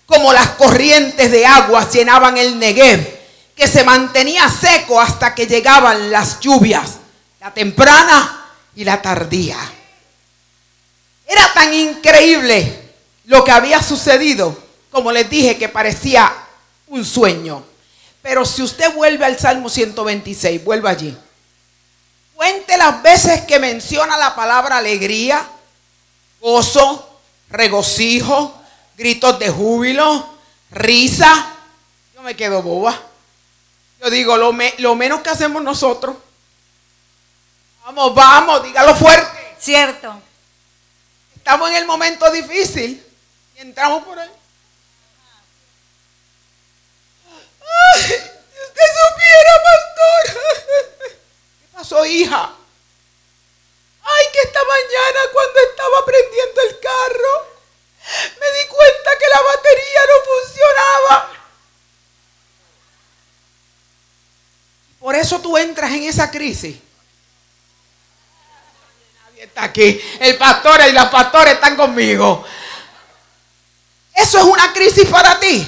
[0.05, 3.19] como las corrientes de agua llenaban el Negev,
[3.55, 6.97] que se mantenía seco hasta que llegaban las lluvias,
[7.39, 9.57] la temprana y la tardía.
[11.27, 12.93] Era tan increíble
[13.25, 14.57] lo que había sucedido,
[14.91, 16.33] como les dije, que parecía
[16.87, 17.63] un sueño.
[18.21, 21.15] Pero si usted vuelve al Salmo 126, vuelva allí.
[22.33, 25.45] Cuente las veces que menciona la palabra alegría,
[26.39, 27.08] gozo,
[27.49, 28.61] regocijo,
[28.97, 30.37] gritos de júbilo,
[30.71, 31.55] risa.
[32.13, 32.99] Yo me quedo boba.
[34.01, 36.15] Yo digo, lo, lo menos que hacemos nosotros.
[37.85, 39.55] Vamos, vamos, dígalo fuerte.
[39.59, 40.21] Cierto.
[41.35, 43.03] Estamos en el momento difícil
[43.55, 44.29] y entramos por ahí.
[47.61, 50.41] Ay, si usted supiera, pastor.
[51.59, 52.53] ¿Qué pasó, hija?
[54.11, 57.47] Ay, que esta mañana cuando estaba prendiendo el carro,
[58.39, 61.31] me di cuenta que la batería no funcionaba.
[64.99, 66.77] Por eso tú entras en esa crisis.
[69.25, 70.01] Nadie está aquí.
[70.19, 72.45] El pastor y la pastora están conmigo.
[74.13, 75.65] Eso es una crisis para ti.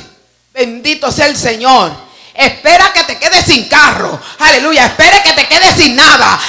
[0.51, 2.10] Bendito sea el Señor.
[2.41, 4.19] Espera que te quedes sin carro.
[4.39, 4.85] Aleluya.
[4.85, 6.39] Espera que te quedes sin nada.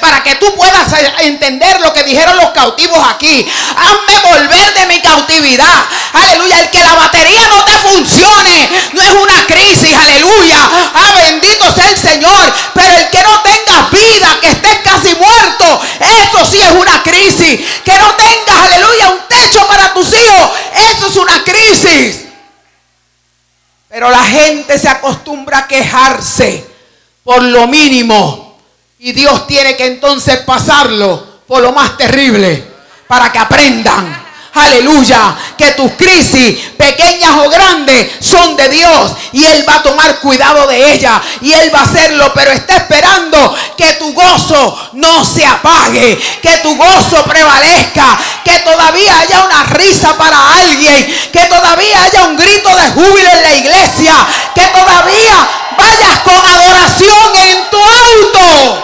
[0.00, 0.86] para que tú puedas
[1.20, 3.46] entender lo que dijeron los cautivos aquí.
[3.76, 5.84] Hazme volver de mi cautividad.
[6.12, 6.60] Aleluya.
[6.60, 9.94] El que la batería no te funcione no es una crisis.
[9.94, 10.58] Aleluya.
[10.94, 12.54] Ah, bendito sea el Señor.
[12.74, 17.60] Pero el que no tengas vida, que estés casi muerto, eso sí es una crisis.
[17.84, 22.25] Que no tengas, aleluya, un techo para tus hijos, eso es una crisis.
[23.88, 26.66] Pero la gente se acostumbra a quejarse
[27.22, 28.58] por lo mínimo.
[28.98, 32.64] Y Dios tiene que entonces pasarlo por lo más terrible
[33.06, 34.25] para que aprendan.
[34.56, 39.12] Aleluya, que tus crisis, pequeñas o grandes, son de Dios.
[39.32, 42.76] Y Él va a tomar cuidado de ellas y Él va a hacerlo, pero está
[42.76, 49.64] esperando que tu gozo no se apague, que tu gozo prevalezca, que todavía haya una
[49.64, 55.48] risa para alguien, que todavía haya un grito de júbilo en la iglesia, que todavía
[55.76, 58.82] vayas con adoración en tu auto.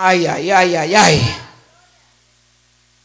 [0.00, 1.47] Ay, ay, ay, ay, ay.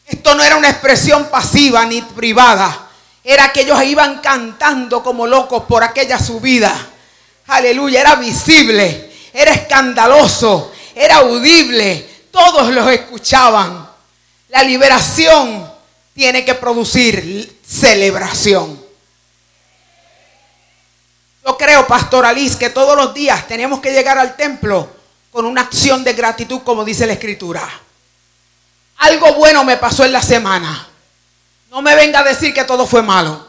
[0.06, 2.90] Esto no era una expresión pasiva ni privada.
[3.24, 6.74] Era que ellos iban cantando como locos por aquella subida.
[7.48, 12.10] Aleluya, era visible, era escandaloso, era audible.
[12.32, 13.90] Todos los escuchaban.
[14.50, 15.72] La liberación
[16.14, 18.84] tiene que producir celebración.
[21.46, 24.90] Yo creo, Pastor Alice, que todos los días tenemos que llegar al templo
[25.32, 27.68] con una acción de gratitud, como dice la Escritura.
[28.98, 30.88] Algo bueno me pasó en la semana.
[31.70, 33.48] No me venga a decir que todo fue malo.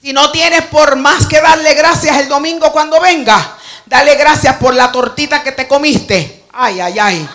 [0.00, 3.56] Si no tienes por más que darle gracias el domingo cuando venga,
[3.86, 6.44] dale gracias por la tortita que te comiste.
[6.52, 7.28] Ay, ay, ay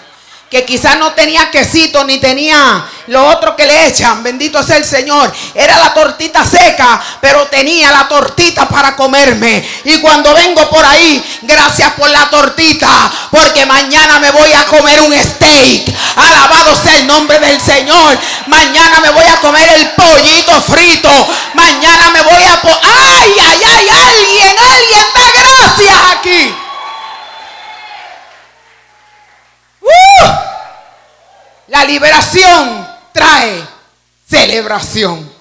[0.49, 4.85] que quizás no tenía quesito ni tenía lo otro que le echan, bendito sea el
[4.85, 5.33] Señor.
[5.53, 9.65] Era la tortita seca, pero tenía la tortita para comerme.
[9.83, 15.01] Y cuando vengo por ahí, gracias por la tortita, porque mañana me voy a comer
[15.01, 15.93] un steak.
[16.15, 18.17] Alabado sea el nombre del Señor.
[18.47, 21.09] Mañana me voy a comer el pollito frito.
[21.53, 22.61] Mañana me voy a...
[22.83, 23.87] ¡Ay, ay, ay!
[23.89, 26.66] Alguien, alguien da gracias aquí.
[31.67, 33.61] La liberación trae
[34.29, 35.31] celebración.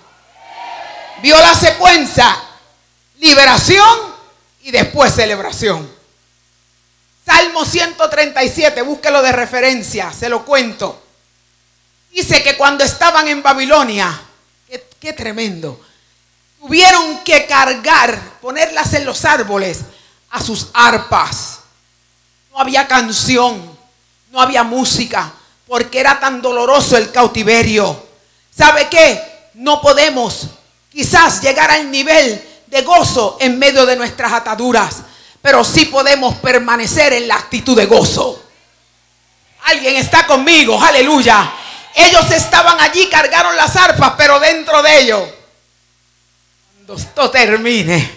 [1.23, 2.37] Vio la secuencia,
[3.19, 4.15] liberación
[4.63, 5.97] y después celebración.
[7.25, 11.03] Salmo 137, búsquelo de referencia, se lo cuento.
[12.11, 14.21] Dice que cuando estaban en Babilonia,
[14.69, 15.81] qué, qué tremendo,
[16.61, 19.81] tuvieron que cargar, ponerlas en los árboles
[20.31, 21.61] a sus arpas.
[22.51, 23.76] No había canción,
[24.37, 25.33] no había música,
[25.67, 28.07] porque era tan doloroso el cautiverio.
[28.55, 29.49] ¿Sabe qué?
[29.55, 30.49] No podemos
[30.93, 34.97] quizás llegar al nivel de gozo en medio de nuestras ataduras,
[35.41, 38.43] pero sí podemos permanecer en la actitud de gozo.
[39.65, 41.55] Alguien está conmigo, aleluya.
[41.95, 45.23] Ellos estaban allí, cargaron las arpas, pero dentro de ellos,
[46.75, 48.11] cuando esto termine,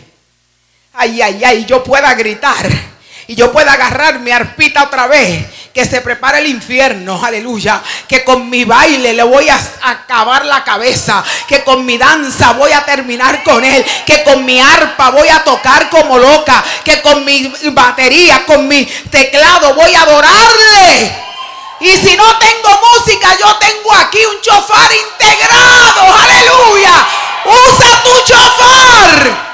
[0.95, 2.88] ay, ay, ay, yo pueda gritar
[3.29, 8.23] y yo pueda agarrar mi arpita otra vez que se prepare el infierno, aleluya, que
[8.23, 12.83] con mi baile le voy a acabar la cabeza, que con mi danza voy a
[12.85, 17.53] terminar con él, que con mi arpa voy a tocar como loca, que con mi
[17.71, 21.15] batería, con mi teclado voy a adorarle.
[21.81, 27.07] Y si no tengo música, yo tengo aquí un chofar integrado, aleluya.
[27.45, 29.48] Usa tu chofar.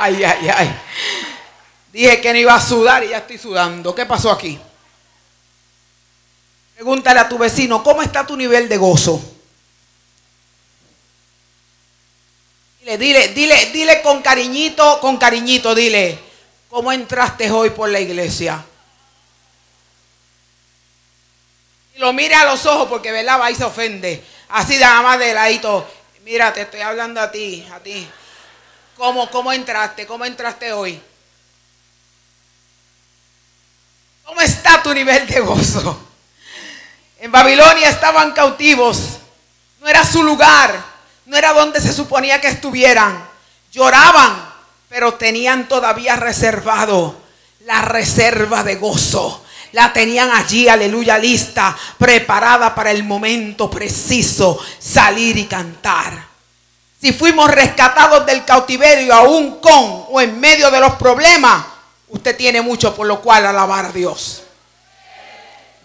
[0.00, 0.80] Ay, ay, ay.
[1.92, 3.94] Dije que no iba a sudar y ya estoy sudando.
[3.94, 4.58] ¿Qué pasó aquí?
[6.74, 9.22] Pregúntale a tu vecino, ¿cómo está tu nivel de gozo?
[12.80, 16.18] Dile, dile, dile, dile con cariñito, con cariñito, dile,
[16.68, 18.62] ¿cómo entraste hoy por la iglesia?
[21.94, 24.22] Y lo mire a los ojos porque velaba y se ofende.
[24.48, 25.88] Así de nada más de ladito.
[26.24, 28.06] Mira, te estoy hablando a ti, a ti.
[28.96, 30.06] ¿Cómo, cómo entraste?
[30.06, 31.00] ¿Cómo entraste hoy?
[34.24, 36.08] ¿Cómo está tu nivel de gozo?
[37.18, 39.18] En Babilonia estaban cautivos.
[39.80, 40.82] No era su lugar.
[41.26, 43.26] No era donde se suponía que estuvieran.
[43.72, 44.52] Lloraban,
[44.88, 47.16] pero tenían todavía reservado
[47.60, 49.44] la reserva de gozo.
[49.72, 56.33] La tenían allí, aleluya, lista, preparada para el momento preciso, salir y cantar.
[57.04, 61.62] Si fuimos rescatados del cautiverio aún con o en medio de los problemas,
[62.08, 64.40] usted tiene mucho por lo cual alabar a Dios.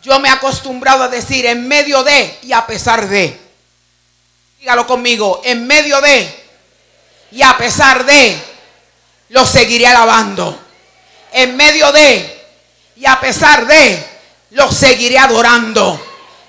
[0.01, 3.37] Yo me he acostumbrado a decir en medio de y a pesar de.
[4.59, 6.43] Dígalo conmigo, en medio de
[7.31, 8.41] y a pesar de,
[9.27, 10.57] lo seguiré alabando.
[11.33, 12.47] En medio de
[12.95, 14.05] y a pesar de,
[14.51, 16.01] lo seguiré adorando.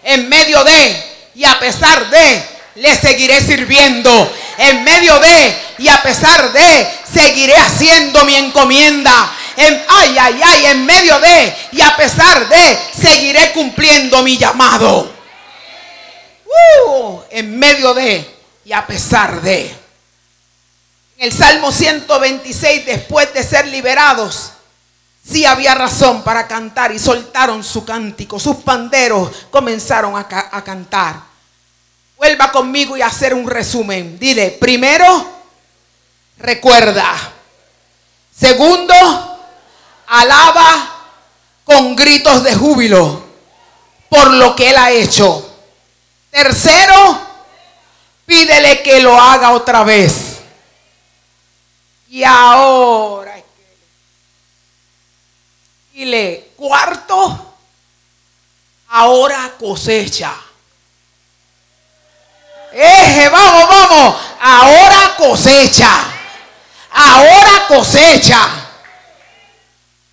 [0.04, 4.32] En medio de y a pesar de, le seguiré sirviendo.
[4.58, 10.66] En medio de y a pesar de, seguiré haciendo mi encomienda en, ay, ay, ay,
[10.66, 15.12] en medio de y a pesar de, seguiré cumpliendo mi llamado.
[16.86, 19.74] Uh, en medio de y a pesar de.
[21.18, 24.52] El Salmo 126, después de ser liberados,
[25.28, 28.40] sí había razón para cantar y soltaron su cántico.
[28.40, 31.29] Sus panderos comenzaron a, a cantar.
[32.20, 34.18] Vuelva conmigo y hacer un resumen.
[34.18, 35.26] Dile, primero,
[36.36, 37.16] recuerda.
[38.38, 39.40] Segundo,
[40.06, 40.98] alaba
[41.64, 43.22] con gritos de júbilo
[44.10, 45.50] por lo que él ha hecho.
[46.28, 47.26] Tercero,
[48.26, 50.40] pídele que lo haga otra vez.
[52.10, 53.42] Y ahora,
[55.94, 57.54] le cuarto,
[58.90, 60.49] ahora cosecha.
[62.72, 66.04] Eje, vamos, vamos, ahora cosecha.
[66.92, 68.48] Ahora cosecha.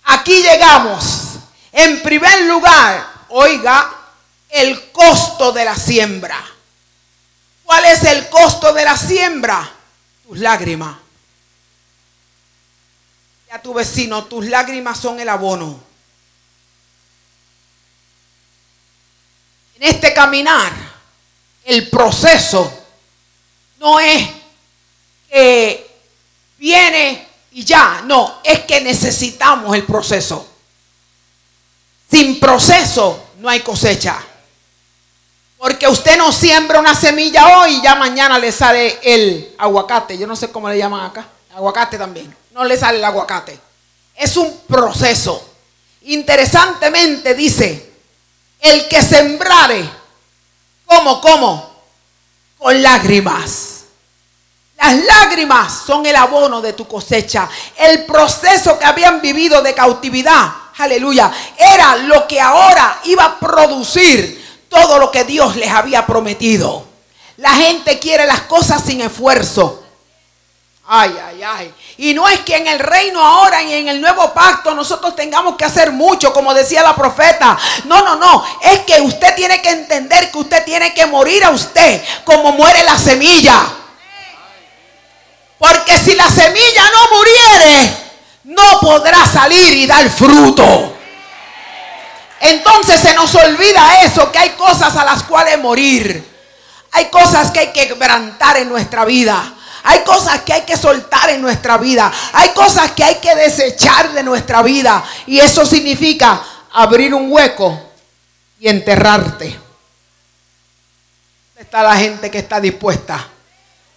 [0.04, 1.04] Aquí llegamos.
[1.72, 3.90] En primer lugar, oiga,
[4.48, 6.44] el costo de la siembra.
[7.64, 9.70] ¿Cuál es el costo de la siembra?
[10.26, 10.96] Tus lágrimas.
[13.48, 15.80] Y a tu vecino, tus lágrimas son el abono.
[19.76, 20.72] En este caminar,
[21.68, 22.72] el proceso
[23.78, 24.26] no es
[25.30, 26.00] que
[26.56, 30.48] viene y ya, no, es que necesitamos el proceso.
[32.10, 34.18] Sin proceso no hay cosecha.
[35.58, 40.16] Porque usted no siembra una semilla hoy y ya mañana le sale el aguacate.
[40.16, 41.28] Yo no sé cómo le llaman acá.
[41.54, 42.34] Aguacate también.
[42.52, 43.60] No le sale el aguacate.
[44.14, 45.54] Es un proceso.
[46.02, 47.92] Interesantemente dice,
[48.58, 49.97] el que sembrare,
[50.88, 51.70] ¿cómo, cómo?
[52.58, 53.84] Con lágrimas.
[54.76, 57.48] Las lágrimas son el abono de tu cosecha.
[57.76, 64.66] El proceso que habían vivido de cautividad, aleluya, era lo que ahora iba a producir
[64.68, 66.84] todo lo que Dios les había prometido.
[67.38, 69.84] La gente quiere las cosas sin esfuerzo.
[70.90, 71.74] Ay, ay, ay.
[71.98, 75.54] Y no es que en el reino ahora y en el nuevo pacto nosotros tengamos
[75.56, 77.58] que hacer mucho, como decía la profeta.
[77.84, 78.42] No, no, no.
[78.62, 82.82] Es que usted tiene que entender que usted tiene que morir a usted como muere
[82.84, 83.68] la semilla.
[85.58, 87.96] Porque si la semilla no muriere,
[88.44, 90.96] no podrá salir y dar fruto.
[92.40, 96.36] Entonces se nos olvida eso, que hay cosas a las cuales morir.
[96.92, 99.54] Hay cosas que hay que quebrantar en nuestra vida.
[99.88, 102.12] Hay cosas que hay que soltar en nuestra vida.
[102.34, 105.02] Hay cosas que hay que desechar de nuestra vida.
[105.26, 106.42] Y eso significa
[106.74, 107.80] abrir un hueco
[108.60, 109.58] y enterrarte.
[111.56, 113.28] Está la gente que está dispuesta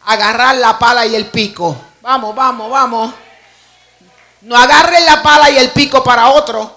[0.05, 1.75] a agarrar la pala y el pico.
[1.99, 3.13] Vamos, vamos, vamos.
[4.43, 6.73] No agarren la pala y el pico para otro.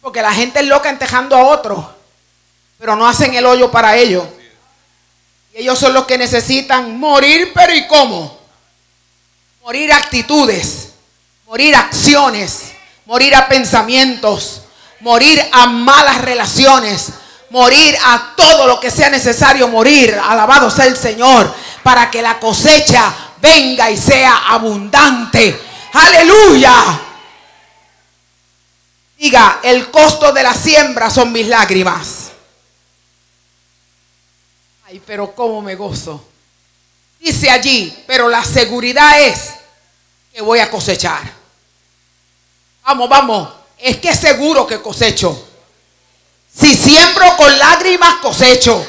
[0.00, 1.84] Porque la gente es loca entejando a otros,
[2.76, 4.24] pero no hacen el hoyo para ellos.
[5.54, 8.40] Ellos son los que necesitan morir, pero ¿y cómo?
[9.62, 10.88] Morir actitudes,
[11.46, 12.72] morir acciones,
[13.06, 14.62] morir a pensamientos,
[14.98, 17.10] morir a malas relaciones,
[17.50, 20.18] morir a todo lo que sea necesario morir.
[20.28, 25.60] Alabado sea el Señor, para que la cosecha venga y sea abundante.
[25.92, 27.00] Aleluya.
[29.16, 32.23] Diga, el costo de la siembra son mis lágrimas.
[34.94, 36.24] Ay, pero cómo me gozo.
[37.18, 39.50] Dice allí, pero la seguridad es
[40.32, 41.20] que voy a cosechar.
[42.84, 43.48] Vamos, vamos.
[43.76, 45.48] Es que seguro que cosecho.
[46.56, 48.86] Si siembro con lágrimas, cosecho.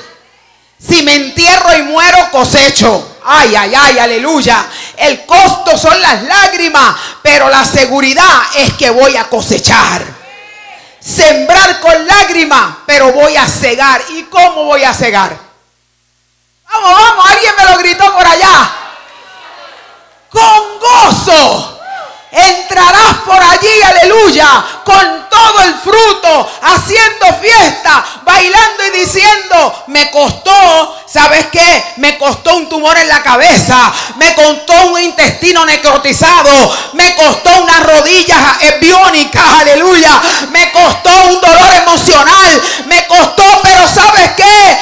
[0.77, 3.17] Si me entierro y muero, cosecho.
[3.23, 4.63] Ay, ay, ay, aleluya.
[4.97, 10.05] El costo son las lágrimas, pero la seguridad es que voy a cosechar.
[10.99, 14.03] Sembrar con lágrimas, pero voy a cegar.
[14.09, 15.44] ¿Y cómo voy a cegar?
[16.67, 18.71] Vamos, vamos, alguien me lo gritó por allá.
[20.29, 21.75] Con gozo
[22.35, 30.97] entrarás por allí, aleluya, con todo el fruto, haciendo fiesta, bailando y diciendo, me costó,
[31.07, 31.93] ¿sabes qué?
[31.97, 37.79] Me costó un tumor en la cabeza, me costó un intestino necrotizado, me costó una
[37.79, 44.74] rodilla biónica, aleluya, me costó un dolor emocional, me costó, pero ¿sabes qué?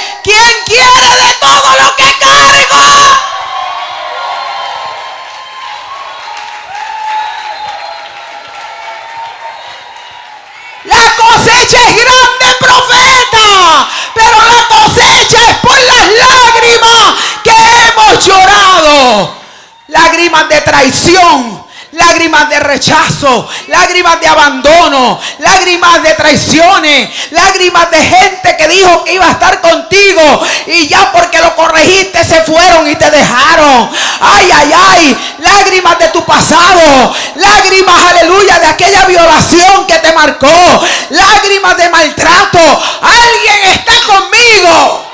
[20.84, 21.64] Traición,
[21.94, 29.14] lágrimas de rechazo, lágrimas de abandono, lágrimas de traiciones, lágrimas de gente que dijo que
[29.14, 33.90] iba a estar contigo y ya porque lo corregiste se fueron y te dejaron.
[34.20, 40.84] Ay, ay, ay, lágrimas de tu pasado, lágrimas, aleluya, de aquella violación que te marcó,
[41.12, 42.84] lágrimas de maltrato.
[43.02, 45.06] Alguien está conmigo.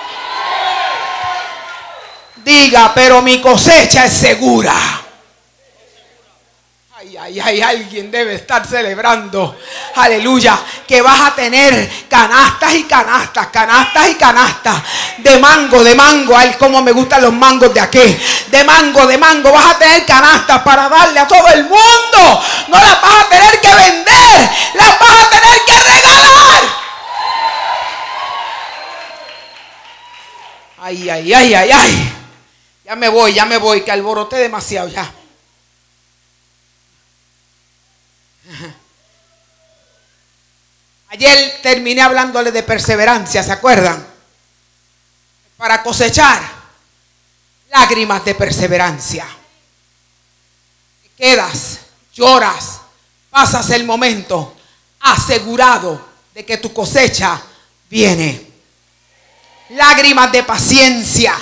[2.38, 4.99] Diga, pero mi cosecha es segura.
[7.30, 9.56] Ay, ay, alguien debe estar celebrando.
[9.96, 10.60] Aleluya.
[10.88, 14.82] Que vas a tener canastas y canastas, canastas y canastas.
[15.20, 16.36] De mango, de mango.
[16.36, 18.18] Ay, como me gustan los mangos de aquí.
[18.48, 19.52] De mango, de mango.
[19.52, 22.44] Vas a tener canastas para darle a todo el mundo.
[22.68, 24.50] No las vas a tener que vender.
[24.74, 26.62] Las vas a tener que regalar.
[30.80, 32.14] Ay, ay, ay, ay, ay.
[32.86, 35.19] Ya me voy, ya me voy, que alboroté demasiado ya.
[41.10, 44.06] Ayer terminé hablándole de perseverancia, ¿se acuerdan?
[45.58, 46.40] Para cosechar
[47.72, 49.26] lágrimas de perseverancia.
[51.18, 51.80] quedas,
[52.14, 52.80] lloras,
[53.30, 54.56] pasas el momento
[55.02, 57.42] asegurado de que tu cosecha
[57.90, 58.48] viene.
[59.70, 61.36] Lágrimas de paciencia,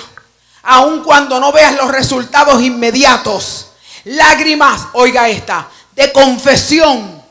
[0.64, 3.68] aun cuando no veas los resultados inmediatos.
[4.05, 7.24] Lágrimas, oiga esta, de confesión,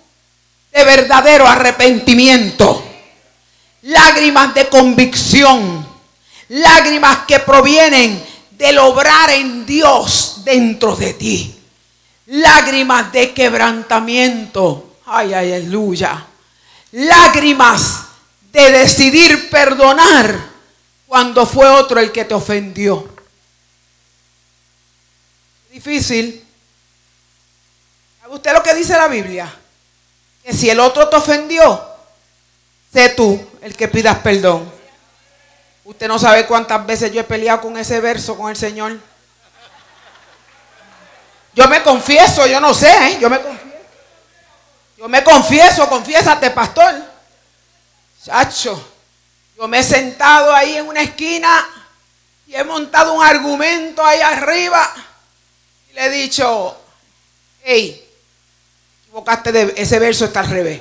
[0.72, 2.84] de verdadero arrepentimiento,
[3.82, 5.86] lágrimas de convicción,
[6.48, 11.56] lágrimas que provienen del obrar en Dios dentro de ti,
[12.26, 16.26] lágrimas de quebrantamiento, ay, ay, aleluya,
[16.90, 18.00] lágrimas
[18.50, 20.36] de decidir perdonar
[21.06, 23.08] cuando fue otro el que te ofendió.
[25.70, 26.45] Difícil,
[28.28, 29.52] usted lo que dice la Biblia?
[30.42, 31.84] Que si el otro te ofendió,
[32.92, 34.72] sé tú el que pidas perdón.
[35.84, 38.98] Usted no sabe cuántas veces yo he peleado con ese verso con el Señor.
[41.54, 43.18] Yo me confieso, yo no sé, ¿eh?
[43.20, 43.66] yo me confieso.
[44.98, 46.94] Yo me confieso, confiésate, pastor.
[48.24, 48.82] Chacho,
[49.56, 51.68] yo me he sentado ahí en una esquina
[52.46, 54.92] y he montado un argumento ahí arriba
[55.90, 56.76] y le he dicho,
[57.62, 58.05] hey,
[59.52, 60.80] de ese verso está al revés.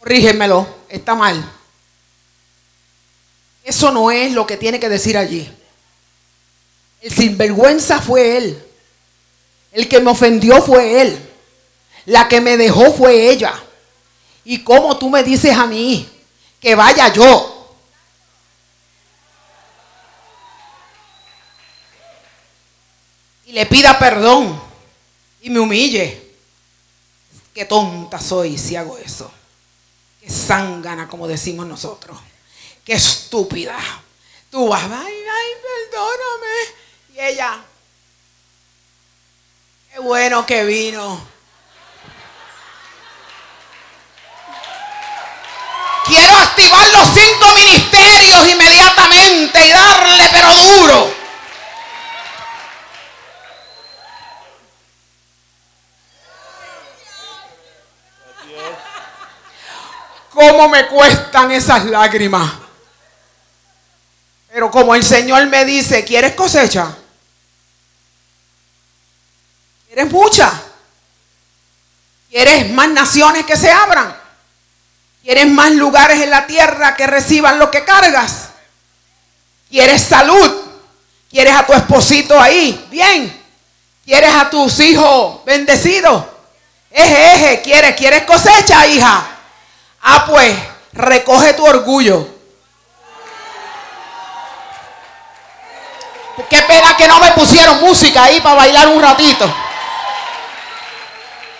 [0.00, 1.48] Corrígemelo, está mal.
[3.62, 5.50] Eso no es lo que tiene que decir allí.
[7.00, 8.64] El sinvergüenza fue él.
[9.70, 11.30] El que me ofendió fue él.
[12.06, 13.54] La que me dejó fue ella.
[14.44, 16.08] Y como tú me dices a mí
[16.60, 17.76] que vaya yo.
[23.46, 24.61] Y le pida perdón
[25.42, 26.30] y me humille.
[27.52, 29.30] Qué tonta soy si hago eso.
[30.20, 32.16] Qué zángana, como decimos nosotros.
[32.84, 33.78] Qué estúpida.
[34.50, 35.50] Tú vas, ay, ay,
[35.90, 37.14] perdóname.
[37.14, 37.62] Y ella,
[39.92, 41.20] qué bueno que vino.
[46.06, 51.21] Quiero activar los cinco ministerios inmediatamente y darle pero duro.
[60.32, 62.50] ¿Cómo me cuestan esas lágrimas?
[64.52, 66.94] Pero como el Señor me dice, ¿quieres cosecha?
[69.86, 70.50] ¿Quieres mucha?
[72.30, 74.16] ¿Quieres más naciones que se abran?
[75.22, 78.48] ¿Quieres más lugares en la tierra que reciban lo que cargas?
[79.68, 80.50] ¿Quieres salud?
[81.30, 82.86] ¿Quieres a tu esposito ahí?
[82.90, 83.42] Bien.
[84.04, 86.24] ¿Quieres a tus hijos bendecidos?
[86.90, 87.96] Eje, eje, ¿quieres?
[87.96, 89.31] ¿Quieres cosecha, hija?
[90.02, 90.56] Ah, pues,
[90.92, 92.26] recoge tu orgullo.
[96.48, 99.54] Qué pena que no me pusieron música ahí para bailar un ratito.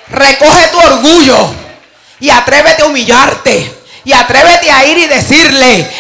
[0.08, 1.54] Recoge tu orgullo
[2.20, 3.78] y atrévete a humillarte.
[4.04, 5.90] Y atrévete a ir y decirle,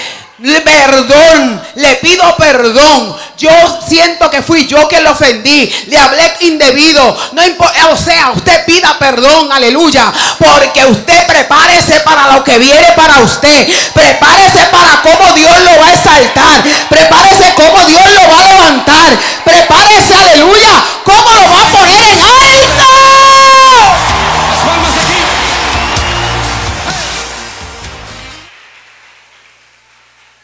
[0.64, 3.16] perdón, le pido perdón.
[3.38, 3.50] Yo
[3.86, 7.16] siento que fui yo que lo ofendí, le hablé indebido.
[7.32, 7.42] No
[7.90, 13.68] o sea, usted pida perdón, aleluya, porque usted prepárese para lo que viene para usted.
[13.94, 16.62] Prepárese para cómo Dios lo va a exaltar.
[16.88, 19.18] Prepárese cómo Dios lo va a levantar.
[19.44, 23.21] Prepárese, aleluya, cómo lo va a poner en alto.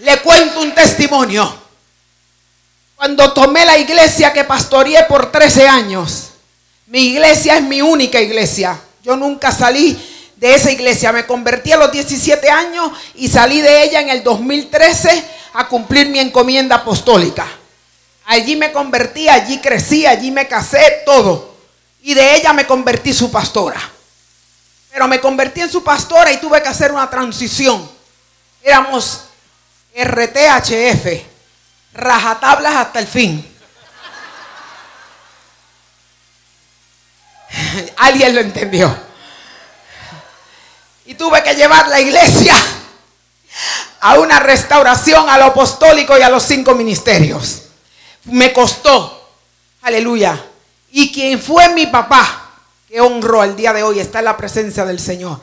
[0.09, 1.54] Le cuento un testimonio.
[2.96, 6.30] Cuando tomé la iglesia que pastoreé por 13 años,
[6.86, 8.80] mi iglesia es mi única iglesia.
[9.02, 10.02] Yo nunca salí
[10.36, 11.12] de esa iglesia.
[11.12, 16.09] Me convertí a los 17 años y salí de ella en el 2013 a cumplir
[16.09, 17.46] mi encomienda apostólica.
[18.24, 21.54] Allí me convertí, allí crecí, allí me casé, todo.
[22.00, 23.92] Y de ella me convertí su pastora.
[24.90, 27.86] Pero me convertí en su pastora y tuve que hacer una transición.
[28.62, 29.28] Éramos
[30.05, 31.24] RTHF,
[31.94, 33.44] rajatablas hasta el fin.
[37.96, 38.96] Alguien lo entendió.
[41.07, 42.55] Y tuve que llevar la iglesia
[44.01, 47.62] a una restauración a lo apostólico y a los cinco ministerios.
[48.24, 49.32] Me costó.
[49.82, 50.44] Aleluya.
[50.90, 52.53] Y quien fue mi papá,
[52.88, 55.40] que honró al día de hoy, está en la presencia del Señor.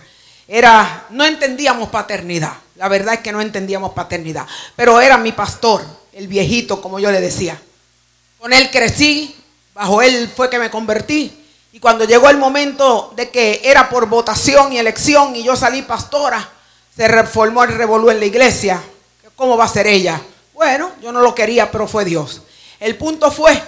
[0.48, 2.54] Era, no entendíamos paternidad.
[2.76, 4.46] La verdad es que no entendíamos paternidad.
[4.76, 5.82] Pero era mi pastor,
[6.14, 7.62] el viejito, como yo le decía.
[8.38, 9.36] Con él crecí,
[9.74, 11.46] bajo él fue que me convertí.
[11.72, 15.82] Y cuando llegó el momento de que era por votación y elección y yo salí
[15.82, 16.50] pastora,
[16.96, 18.82] se reformó el revolú en la iglesia.
[19.36, 20.22] ¿Cómo va a ser ella?
[20.54, 22.42] Bueno, yo no lo quería, pero fue Dios.
[22.80, 23.62] El punto fue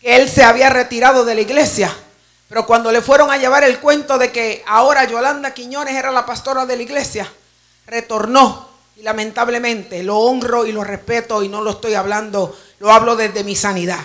[0.00, 1.94] que él se había retirado de la iglesia.
[2.48, 6.24] Pero cuando le fueron a llevar el cuento de que ahora Yolanda Quiñones era la
[6.24, 7.30] pastora de la iglesia,
[7.86, 8.68] retornó.
[8.96, 13.42] Y lamentablemente lo honro y lo respeto y no lo estoy hablando, lo hablo desde
[13.42, 14.04] mi sanidad.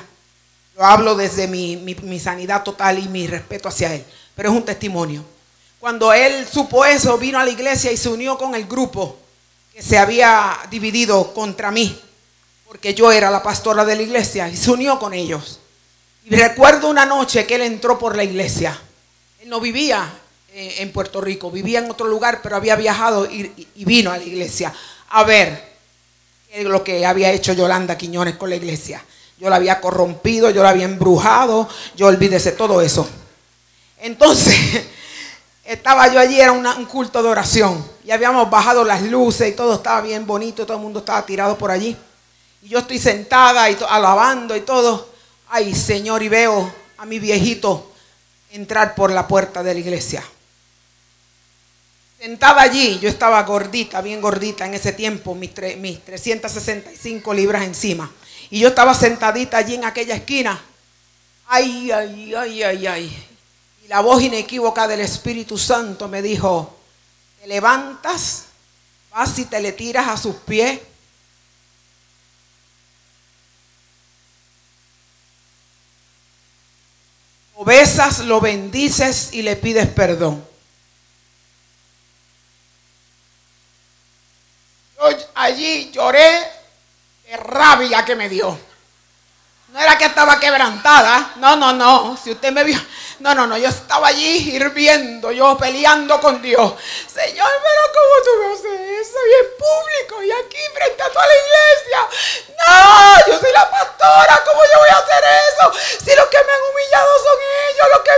[0.76, 4.06] Lo hablo desde mi, sanidad total y mi respeto hacia él.
[4.34, 5.26] Pero es un testimonio.
[5.78, 9.18] Cuando él supo eso, vino a la iglesia y se unió con el grupo
[9.74, 12.00] que se había dividido contra mí.
[12.66, 15.60] Porque yo era la pastora de la iglesia y se unió con ellos.
[16.24, 18.80] Y recuerdo una noche que él entró por la iglesia.
[19.42, 20.10] Él no vivía
[20.54, 24.24] en Puerto Rico, vivía en otro lugar, pero había viajado y, y vino a la
[24.24, 24.74] iglesia
[25.10, 25.70] a ver
[26.64, 29.04] lo que había hecho Yolanda Quiñones con la iglesia
[29.40, 33.08] yo la había corrompido, yo la había embrujado, yo olvídese todo eso.
[34.00, 34.86] Entonces,
[35.64, 39.76] estaba yo allí, era un culto de oración, y habíamos bajado las luces y todo
[39.76, 41.96] estaba bien bonito, todo el mundo estaba tirado por allí.
[42.62, 45.08] Y yo estoy sentada y alabando y todo.
[45.48, 47.92] Ay, Señor, y veo a mi viejito
[48.52, 50.22] entrar por la puerta de la iglesia.
[52.20, 58.12] Sentada allí, yo estaba gordita, bien gordita en ese tiempo, mis, mis 365 libras encima.
[58.50, 60.62] Y yo estaba sentadita allí en aquella esquina.
[61.48, 63.28] Ay, ay, ay, ay, ay.
[63.86, 66.78] Y la voz inequívoca del Espíritu Santo me dijo,
[67.40, 68.48] te levantas,
[69.12, 70.78] vas y te le tiras a sus pies.
[77.58, 80.50] Lo besas, lo bendices y le pides perdón.
[85.00, 85.10] Yo
[85.42, 86.60] allí lloré
[87.30, 88.58] Qué rabia que me dio.
[89.68, 91.34] No era que estaba quebrantada.
[91.36, 92.18] No, no, no.
[92.18, 92.80] Si usted me vio.
[93.20, 93.56] No, no, no.
[93.56, 96.74] Yo estaba allí hirviendo, yo peleando con Dios.
[97.14, 99.18] Señor, pero ¿cómo tú me haces eso?
[99.28, 102.08] Y en público y aquí frente a toda la iglesia.
[102.58, 104.42] No, yo soy la pastora.
[104.44, 105.24] ¿Cómo yo voy a hacer
[105.54, 105.72] eso?
[106.04, 108.12] Si los que me han humillado son ellos, los que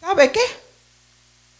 [0.00, 0.08] me.
[0.08, 0.44] ¿Sabe qué?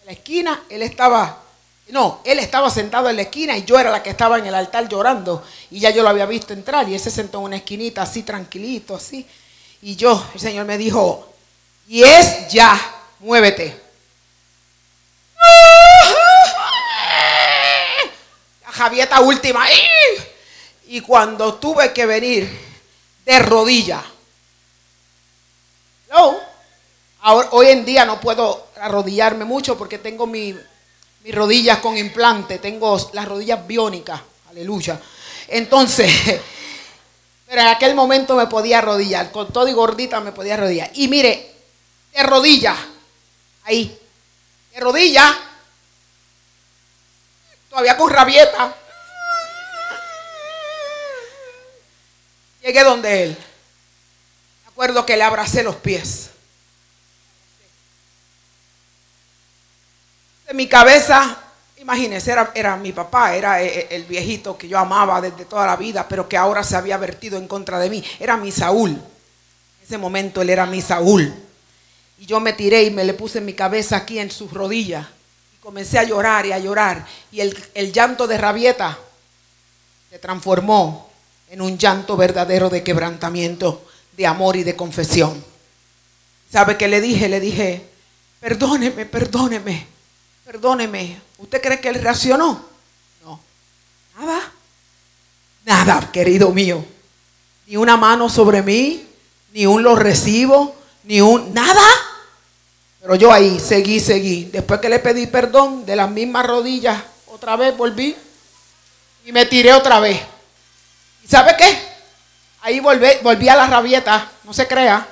[0.01, 1.48] En la esquina él estaba
[1.91, 4.55] no, él estaba sentado en la esquina y yo era la que estaba en el
[4.55, 5.43] altar llorando.
[5.71, 8.23] Y ya yo lo había visto entrar y él se sentó en una esquinita así
[8.23, 9.27] tranquilito, así.
[9.81, 11.33] Y yo, el Señor me dijo,
[11.87, 12.79] y es ya,
[13.21, 13.81] muévete.
[18.63, 19.65] La Javieta última.
[20.89, 22.51] Y cuando tuve que venir
[23.25, 24.05] de rodilla.
[26.11, 26.37] No,
[27.53, 30.55] hoy en día no puedo arrodillarme mucho porque tengo mi
[31.25, 35.01] mis rodillas con implante, tengo las rodillas biónicas, aleluya.
[35.49, 36.11] Entonces,
[37.47, 40.91] pero en aquel momento me podía arrodillar, con todo y gordita me podía arrodillar.
[40.95, 41.55] Y mire,
[42.13, 42.77] de rodilla,
[43.65, 43.99] ahí,
[44.73, 45.37] de rodilla,
[47.69, 48.75] todavía con rabieta,
[52.63, 53.37] llegué donde él.
[54.65, 56.31] Me acuerdo que le abracé los pies.
[60.49, 61.37] En mi cabeza,
[61.77, 65.67] imagínense, era, era mi papá, era eh, eh, el viejito que yo amaba desde toda
[65.67, 68.03] la vida, pero que ahora se había vertido en contra de mí.
[68.19, 68.93] Era mi Saúl.
[68.93, 71.35] En ese momento él era mi Saúl.
[72.19, 75.07] Y yo me tiré y me le puse mi cabeza aquí en sus rodillas.
[75.55, 77.05] Y comencé a llorar y a llorar.
[77.31, 78.99] Y el, el llanto de rabieta
[80.09, 81.11] se transformó
[81.51, 83.87] en un llanto verdadero de quebrantamiento,
[84.17, 85.45] de amor y de confesión.
[86.51, 87.29] ¿Sabe qué le dije?
[87.29, 87.85] Le dije,
[88.41, 89.98] perdóneme, perdóneme
[90.49, 92.65] Perdóneme, ¿usted cree que él reaccionó?
[93.23, 93.39] No.
[94.19, 94.51] Nada.
[95.67, 96.83] Nada, querido mío.
[97.67, 99.07] Ni una mano sobre mí,
[99.53, 100.75] ni un lo recibo,
[101.05, 101.87] ni un nada.
[103.03, 104.45] Pero yo ahí seguí, seguí.
[104.45, 108.17] Después que le pedí perdón, de las mismas rodillas, otra vez volví
[109.27, 110.19] y me tiré otra vez.
[111.23, 111.79] ¿Y sabe qué?
[112.63, 115.07] Ahí volví, volví a la rabieta, no se crea.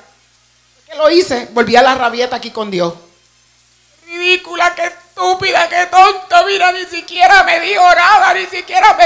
[0.88, 1.50] ¿Qué lo hice?
[1.52, 2.94] Volví a la rabieta aquí con Dios.
[4.06, 6.44] Ridícula, qué estúpida, qué tonta.
[6.46, 9.04] Mira, ni siquiera me dijo nada, ni siquiera me...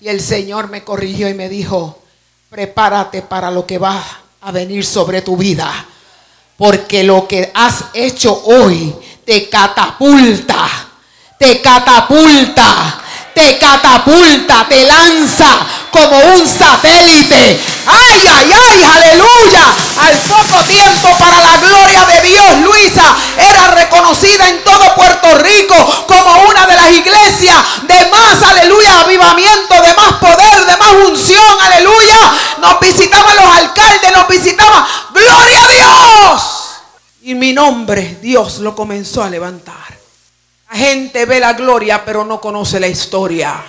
[0.00, 2.02] Y el Señor me corrigió y me dijo,
[2.48, 4.02] prepárate para lo que va
[4.40, 5.86] a venir sobre tu vida.
[6.56, 8.94] Porque lo que has hecho hoy
[9.24, 10.68] te catapulta,
[11.38, 13.02] te catapulta,
[13.40, 17.58] te catapulta, te lanza como un satélite.
[17.86, 19.64] Ay, ay, ay, aleluya.
[19.98, 26.04] Al poco tiempo para la gloria de Dios, Luisa era reconocida en todo Puerto Rico
[26.06, 31.60] como una de las iglesias de más, aleluya, avivamiento, de más poder, de más unción,
[31.62, 32.32] aleluya.
[32.60, 34.84] Nos visitaban los alcaldes, nos visitaban,
[35.14, 36.42] gloria a Dios.
[37.22, 39.99] Y mi nombre, Dios lo comenzó a levantar.
[40.70, 43.60] La gente ve la gloria, pero no conoce la historia.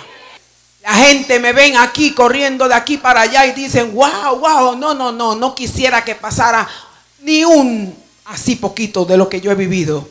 [0.82, 4.94] La gente me ven aquí corriendo de aquí para allá y dicen, wow, wow, no,
[4.94, 6.68] no, no, no quisiera que pasara
[7.20, 7.92] ni un
[8.26, 10.08] así poquito de lo que yo he vivido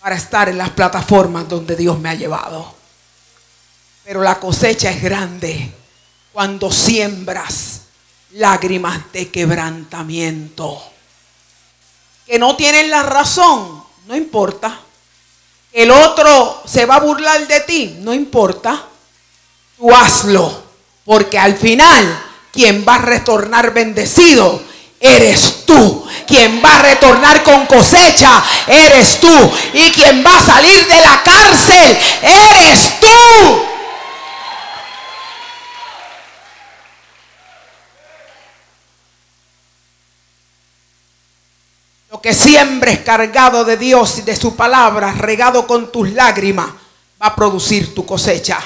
[0.00, 2.74] para estar en las plataformas donde Dios me ha llevado.
[4.02, 5.72] Pero la cosecha es grande
[6.32, 7.82] cuando siembras
[8.32, 10.82] lágrimas de quebrantamiento.
[12.26, 14.83] Que no tienen la razón, no importa.
[15.74, 18.84] El otro se va a burlar de ti, no importa
[19.76, 20.62] tú hazlo.
[21.04, 22.22] Porque al final,
[22.52, 24.62] quien va a retornar bendecido,
[25.00, 26.06] eres tú.
[26.26, 29.52] Quien va a retornar con cosecha, eres tú.
[29.74, 33.66] Y quien va a salir de la cárcel, eres tú.
[42.10, 46.68] Lo que siembres cargado de Dios y de su palabra, regado con tus lágrimas,
[47.20, 48.58] va a producir tu cosecha.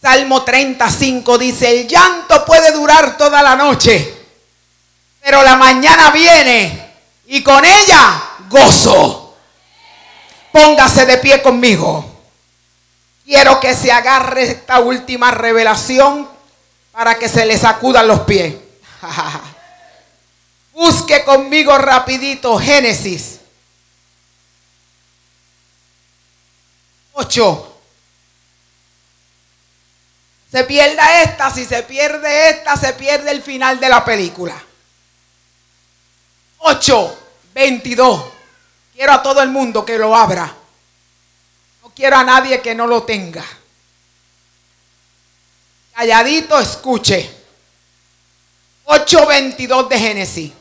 [0.00, 4.16] Salmo 35 dice, el llanto puede durar toda la noche,
[5.20, 6.90] pero la mañana viene
[7.26, 9.36] y con ella gozo.
[10.50, 12.02] Póngase de pie conmigo.
[13.26, 16.26] Quiero que se agarre esta última revelación
[16.92, 18.54] para que se le sacudan los pies.
[20.76, 23.40] Busque conmigo rapidito Génesis
[27.14, 27.78] 8.
[30.52, 34.62] Se pierda esta, si se pierde esta, se pierde el final de la película.
[36.58, 37.18] 8,
[37.54, 38.24] 22.
[38.92, 40.54] Quiero a todo el mundo que lo abra.
[41.82, 43.46] No quiero a nadie que no lo tenga.
[45.94, 47.34] Calladito, escuche.
[48.84, 50.52] 8.22 de Génesis.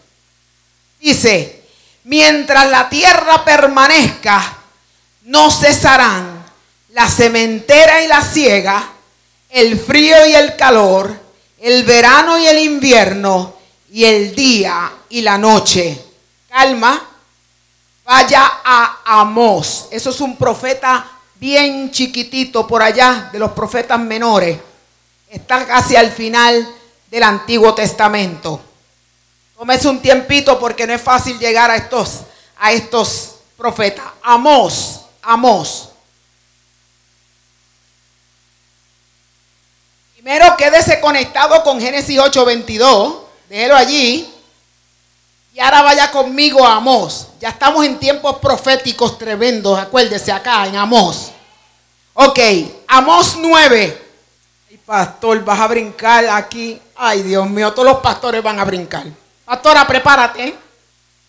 [1.05, 1.61] Dice,
[2.05, 4.57] mientras la tierra permanezca,
[5.25, 6.43] no cesarán
[6.89, 8.89] la cementera y la ciega
[9.51, 11.15] el frío y el calor,
[11.59, 13.53] el verano y el invierno,
[13.91, 16.03] y el día y la noche.
[16.49, 16.99] Calma,
[18.03, 19.85] vaya a Amós.
[19.91, 24.57] Eso es un profeta bien chiquitito por allá de los profetas menores.
[25.29, 26.67] Está casi al final
[27.11, 28.59] del Antiguo Testamento.
[29.57, 32.21] Tómese un tiempito porque no es fácil llegar a estos,
[32.57, 34.05] a estos profetas.
[34.21, 35.89] Amós, Amós.
[40.13, 43.23] Primero quédese conectado con Génesis 8:22.
[43.47, 44.31] Déjelo allí.
[45.53, 47.27] Y ahora vaya conmigo a Amós.
[47.39, 49.79] Ya estamos en tiempos proféticos tremendos.
[49.79, 51.31] Acuérdese acá en Amós.
[52.13, 52.39] Ok,
[52.87, 54.01] Amós 9.
[54.69, 56.81] Ay, pastor, vas a brincar aquí.
[56.95, 59.05] Ay, Dios mío, todos los pastores van a brincar.
[59.45, 60.55] Pastora, prepárate.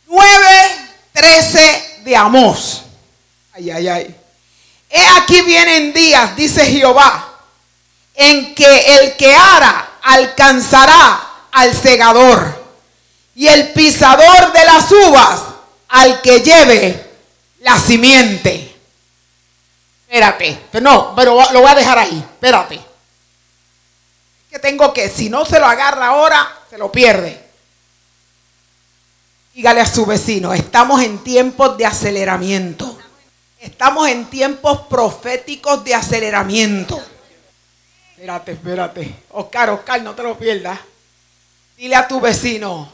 [0.07, 2.83] 9, 13 de Amós.
[3.53, 4.17] Ay, ay, ay.
[4.89, 7.37] He aquí vienen días, dice Jehová
[8.17, 11.21] en que el que ara alcanzará
[11.53, 12.65] al segador
[13.35, 15.43] y el pisador de las uvas
[15.89, 17.11] al que lleve
[17.61, 18.75] la simiente.
[20.09, 22.77] Espérate, pero no, pero lo voy a dejar ahí, espérate.
[22.77, 22.83] Es
[24.51, 27.46] que tengo que, si no se lo agarra ahora, se lo pierde.
[29.57, 32.99] Dígale a su vecino, estamos en tiempos de aceleramiento.
[33.59, 37.03] Estamos en tiempos proféticos de aceleramiento.
[38.11, 39.15] Espérate, espérate.
[39.31, 40.79] Oscar, Oscar, no te lo pierdas.
[41.75, 42.93] Dile a tu vecino,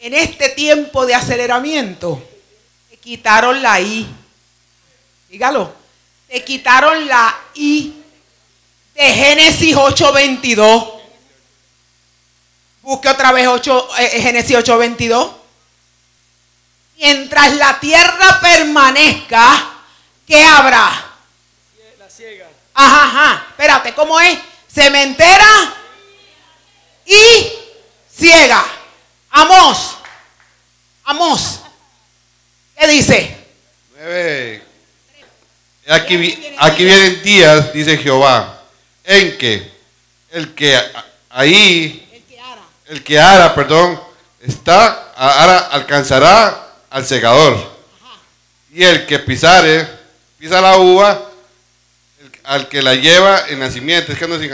[0.00, 2.20] en este tiempo de aceleramiento,
[2.90, 4.12] te quitaron la I.
[5.28, 5.72] Dígalo.
[6.26, 8.02] Te quitaron la I
[8.92, 10.94] de Génesis 8.22.
[12.82, 15.45] Busque otra vez 8, eh, Génesis 8.22.
[16.98, 19.70] Mientras la tierra permanezca,
[20.26, 20.90] ¿qué habrá?
[21.98, 22.46] La ciega.
[22.74, 23.46] Ajá, ajá.
[23.50, 24.38] Espérate, ¿cómo es?
[24.72, 25.74] Cementera
[27.04, 27.48] y
[28.14, 28.64] ciega.
[29.30, 29.96] Amos.
[31.04, 31.60] Amos.
[32.78, 33.46] ¿Qué dice?
[33.96, 34.62] 9.
[35.88, 38.60] Aquí, vi- aquí vienen días, dice Jehová,
[39.04, 39.70] en que
[40.30, 40.76] el que
[41.30, 42.62] ahí, El que ara.
[42.86, 44.02] el que ara, perdón,
[44.40, 47.76] está, ara alcanzará al segador.
[48.72, 49.88] Y el que pisare,
[50.38, 51.20] pisa la uva,
[52.20, 54.12] el- al que la lleva en nacimiento.
[54.12, 54.48] Es que no se.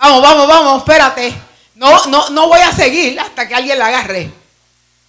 [0.00, 1.34] Vamos, vamos, vamos, espérate.
[1.74, 4.30] No, no, no voy a seguir hasta que alguien la agarre.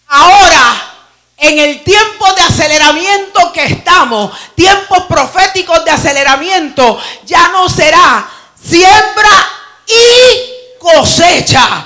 [0.08, 0.94] Ahora,
[1.38, 8.30] en el tiempo de aceleramiento que estamos, tiempos proféticos de aceleramiento, ya no será
[8.62, 9.50] siembra
[9.88, 11.86] y cosecha.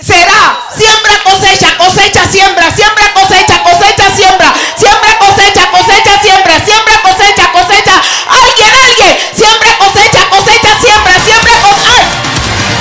[0.00, 7.52] Será siembra, cosecha, cosecha, siembra, siembra, cosecha, cosecha, siembra, siembra, cosecha, cosecha, siembra, siembra, cosecha,
[7.52, 8.02] cosecha.
[8.28, 12.02] Alguien, alguien, siembra, cosecha, cosecha, siembra, siembra, cosecha.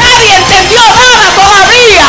[0.01, 2.05] Nadie entendió nada todavía.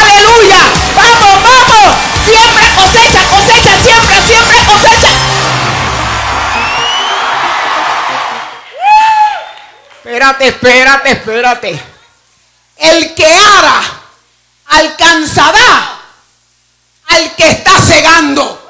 [0.00, 0.58] Aleluya.
[0.94, 1.94] Vamos, vamos.
[2.26, 5.08] Siembra, cosecha, cosecha, siembra, siembra, cosecha.
[10.04, 11.82] Espérate, espérate, espérate.
[12.76, 13.82] El que ara
[14.68, 15.98] alcanzará
[17.08, 18.68] al que está cegando.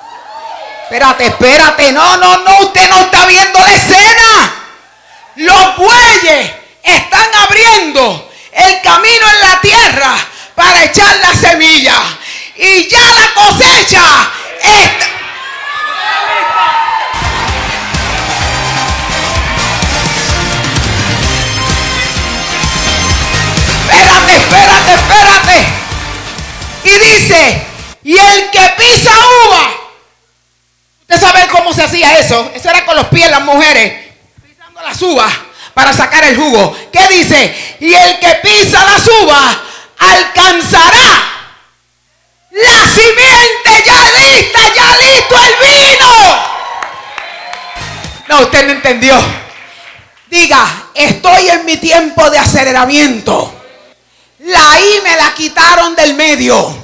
[0.85, 1.93] Espérate, espérate.
[1.93, 2.59] No, no, no.
[2.61, 4.55] Usted no está viendo la escena.
[5.37, 6.51] Los bueyes
[6.83, 10.17] están abriendo el camino en la tierra
[10.55, 12.01] para echar la semilla.
[12.57, 14.31] Y ya la cosecha
[14.63, 15.07] está.
[23.91, 25.78] Espérate, espérate, espérate.
[26.85, 27.67] Y dice,
[28.05, 29.11] y el que pisa
[29.47, 29.71] uva.
[31.03, 32.51] Usted sabe cómo se hacía eso.
[32.55, 34.07] Eso era con los pies las mujeres.
[34.43, 35.33] Pisando las uvas
[35.75, 36.77] para sacar el jugo.
[36.93, 37.77] ¿Qué dice?
[37.81, 39.57] Y el que pisa las uvas
[39.99, 41.39] alcanzará
[42.51, 46.59] la simiente ya lista, ya listo el vino.
[48.29, 49.17] No, usted no entendió.
[50.29, 53.58] Diga, estoy en mi tiempo de aceleramiento.
[54.49, 56.75] La I me la quitaron del medio.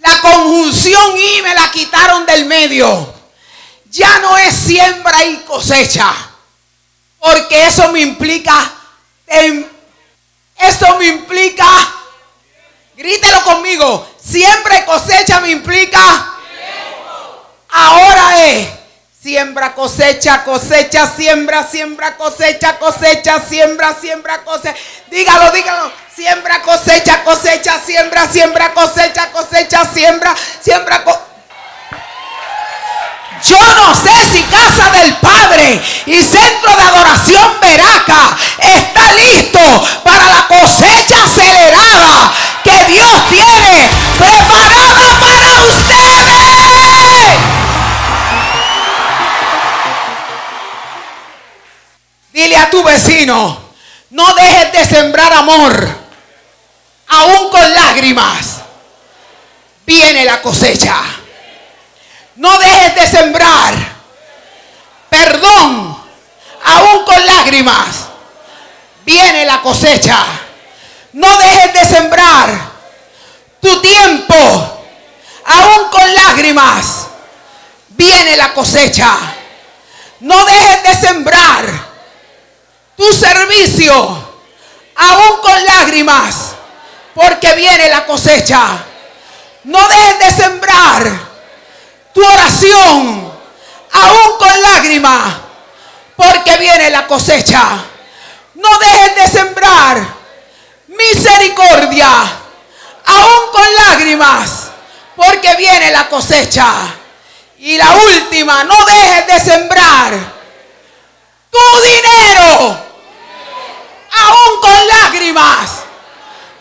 [0.00, 3.14] La conjunción I me la quitaron del medio.
[3.86, 6.12] Ya no es siembra y cosecha.
[7.18, 8.72] Porque eso me implica.
[10.58, 11.66] eso me implica.
[12.94, 14.06] Grítelo conmigo.
[14.22, 16.34] Siembra y cosecha me implica.
[17.70, 18.68] Ahora es.
[19.30, 24.76] Siembra, cosecha, cosecha, siembra, siembra, cosecha, cosecha, siembra, siembra, cosecha.
[25.10, 25.90] Dígalo, dígalo.
[26.14, 31.20] Siembra, cosecha, cosecha, siembra, siembra, cosecha, cosecha, siembra, siembra, co-
[33.50, 39.58] Yo no sé si Casa del Padre y Centro de Adoración Veraca está listo
[40.04, 46.35] para la cosecha acelerada que Dios tiene preparada para ustedes.
[52.36, 53.58] Dile a tu vecino,
[54.10, 55.88] no dejes de sembrar amor,
[57.08, 58.56] aún con lágrimas.
[59.86, 61.00] Viene la cosecha.
[62.34, 63.72] No dejes de sembrar
[65.08, 65.96] perdón,
[66.62, 68.04] aún con lágrimas.
[69.06, 70.26] Viene la cosecha.
[71.14, 72.50] No dejes de sembrar
[73.62, 74.84] tu tiempo,
[75.46, 77.06] aún con lágrimas.
[77.88, 79.16] Viene la cosecha.
[80.20, 81.85] No dejes de sembrar
[82.96, 83.94] tu servicio,
[84.96, 86.52] aún con lágrimas,
[87.14, 88.84] porque viene la cosecha.
[89.64, 91.10] No dejes de sembrar
[92.14, 93.32] tu oración,
[93.92, 95.34] aún con lágrimas,
[96.16, 97.84] porque viene la cosecha.
[98.54, 100.06] No dejes de sembrar
[100.88, 102.08] misericordia,
[103.06, 104.50] aún con lágrimas,
[105.14, 106.72] porque viene la cosecha.
[107.58, 110.12] Y la última, no dejes de sembrar
[111.50, 112.85] tu dinero,
[114.24, 115.82] aún con lágrimas,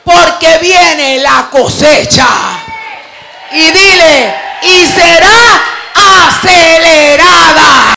[0.03, 2.27] porque viene la cosecha.
[3.51, 5.61] Y dile, y será
[5.93, 7.85] acelerada.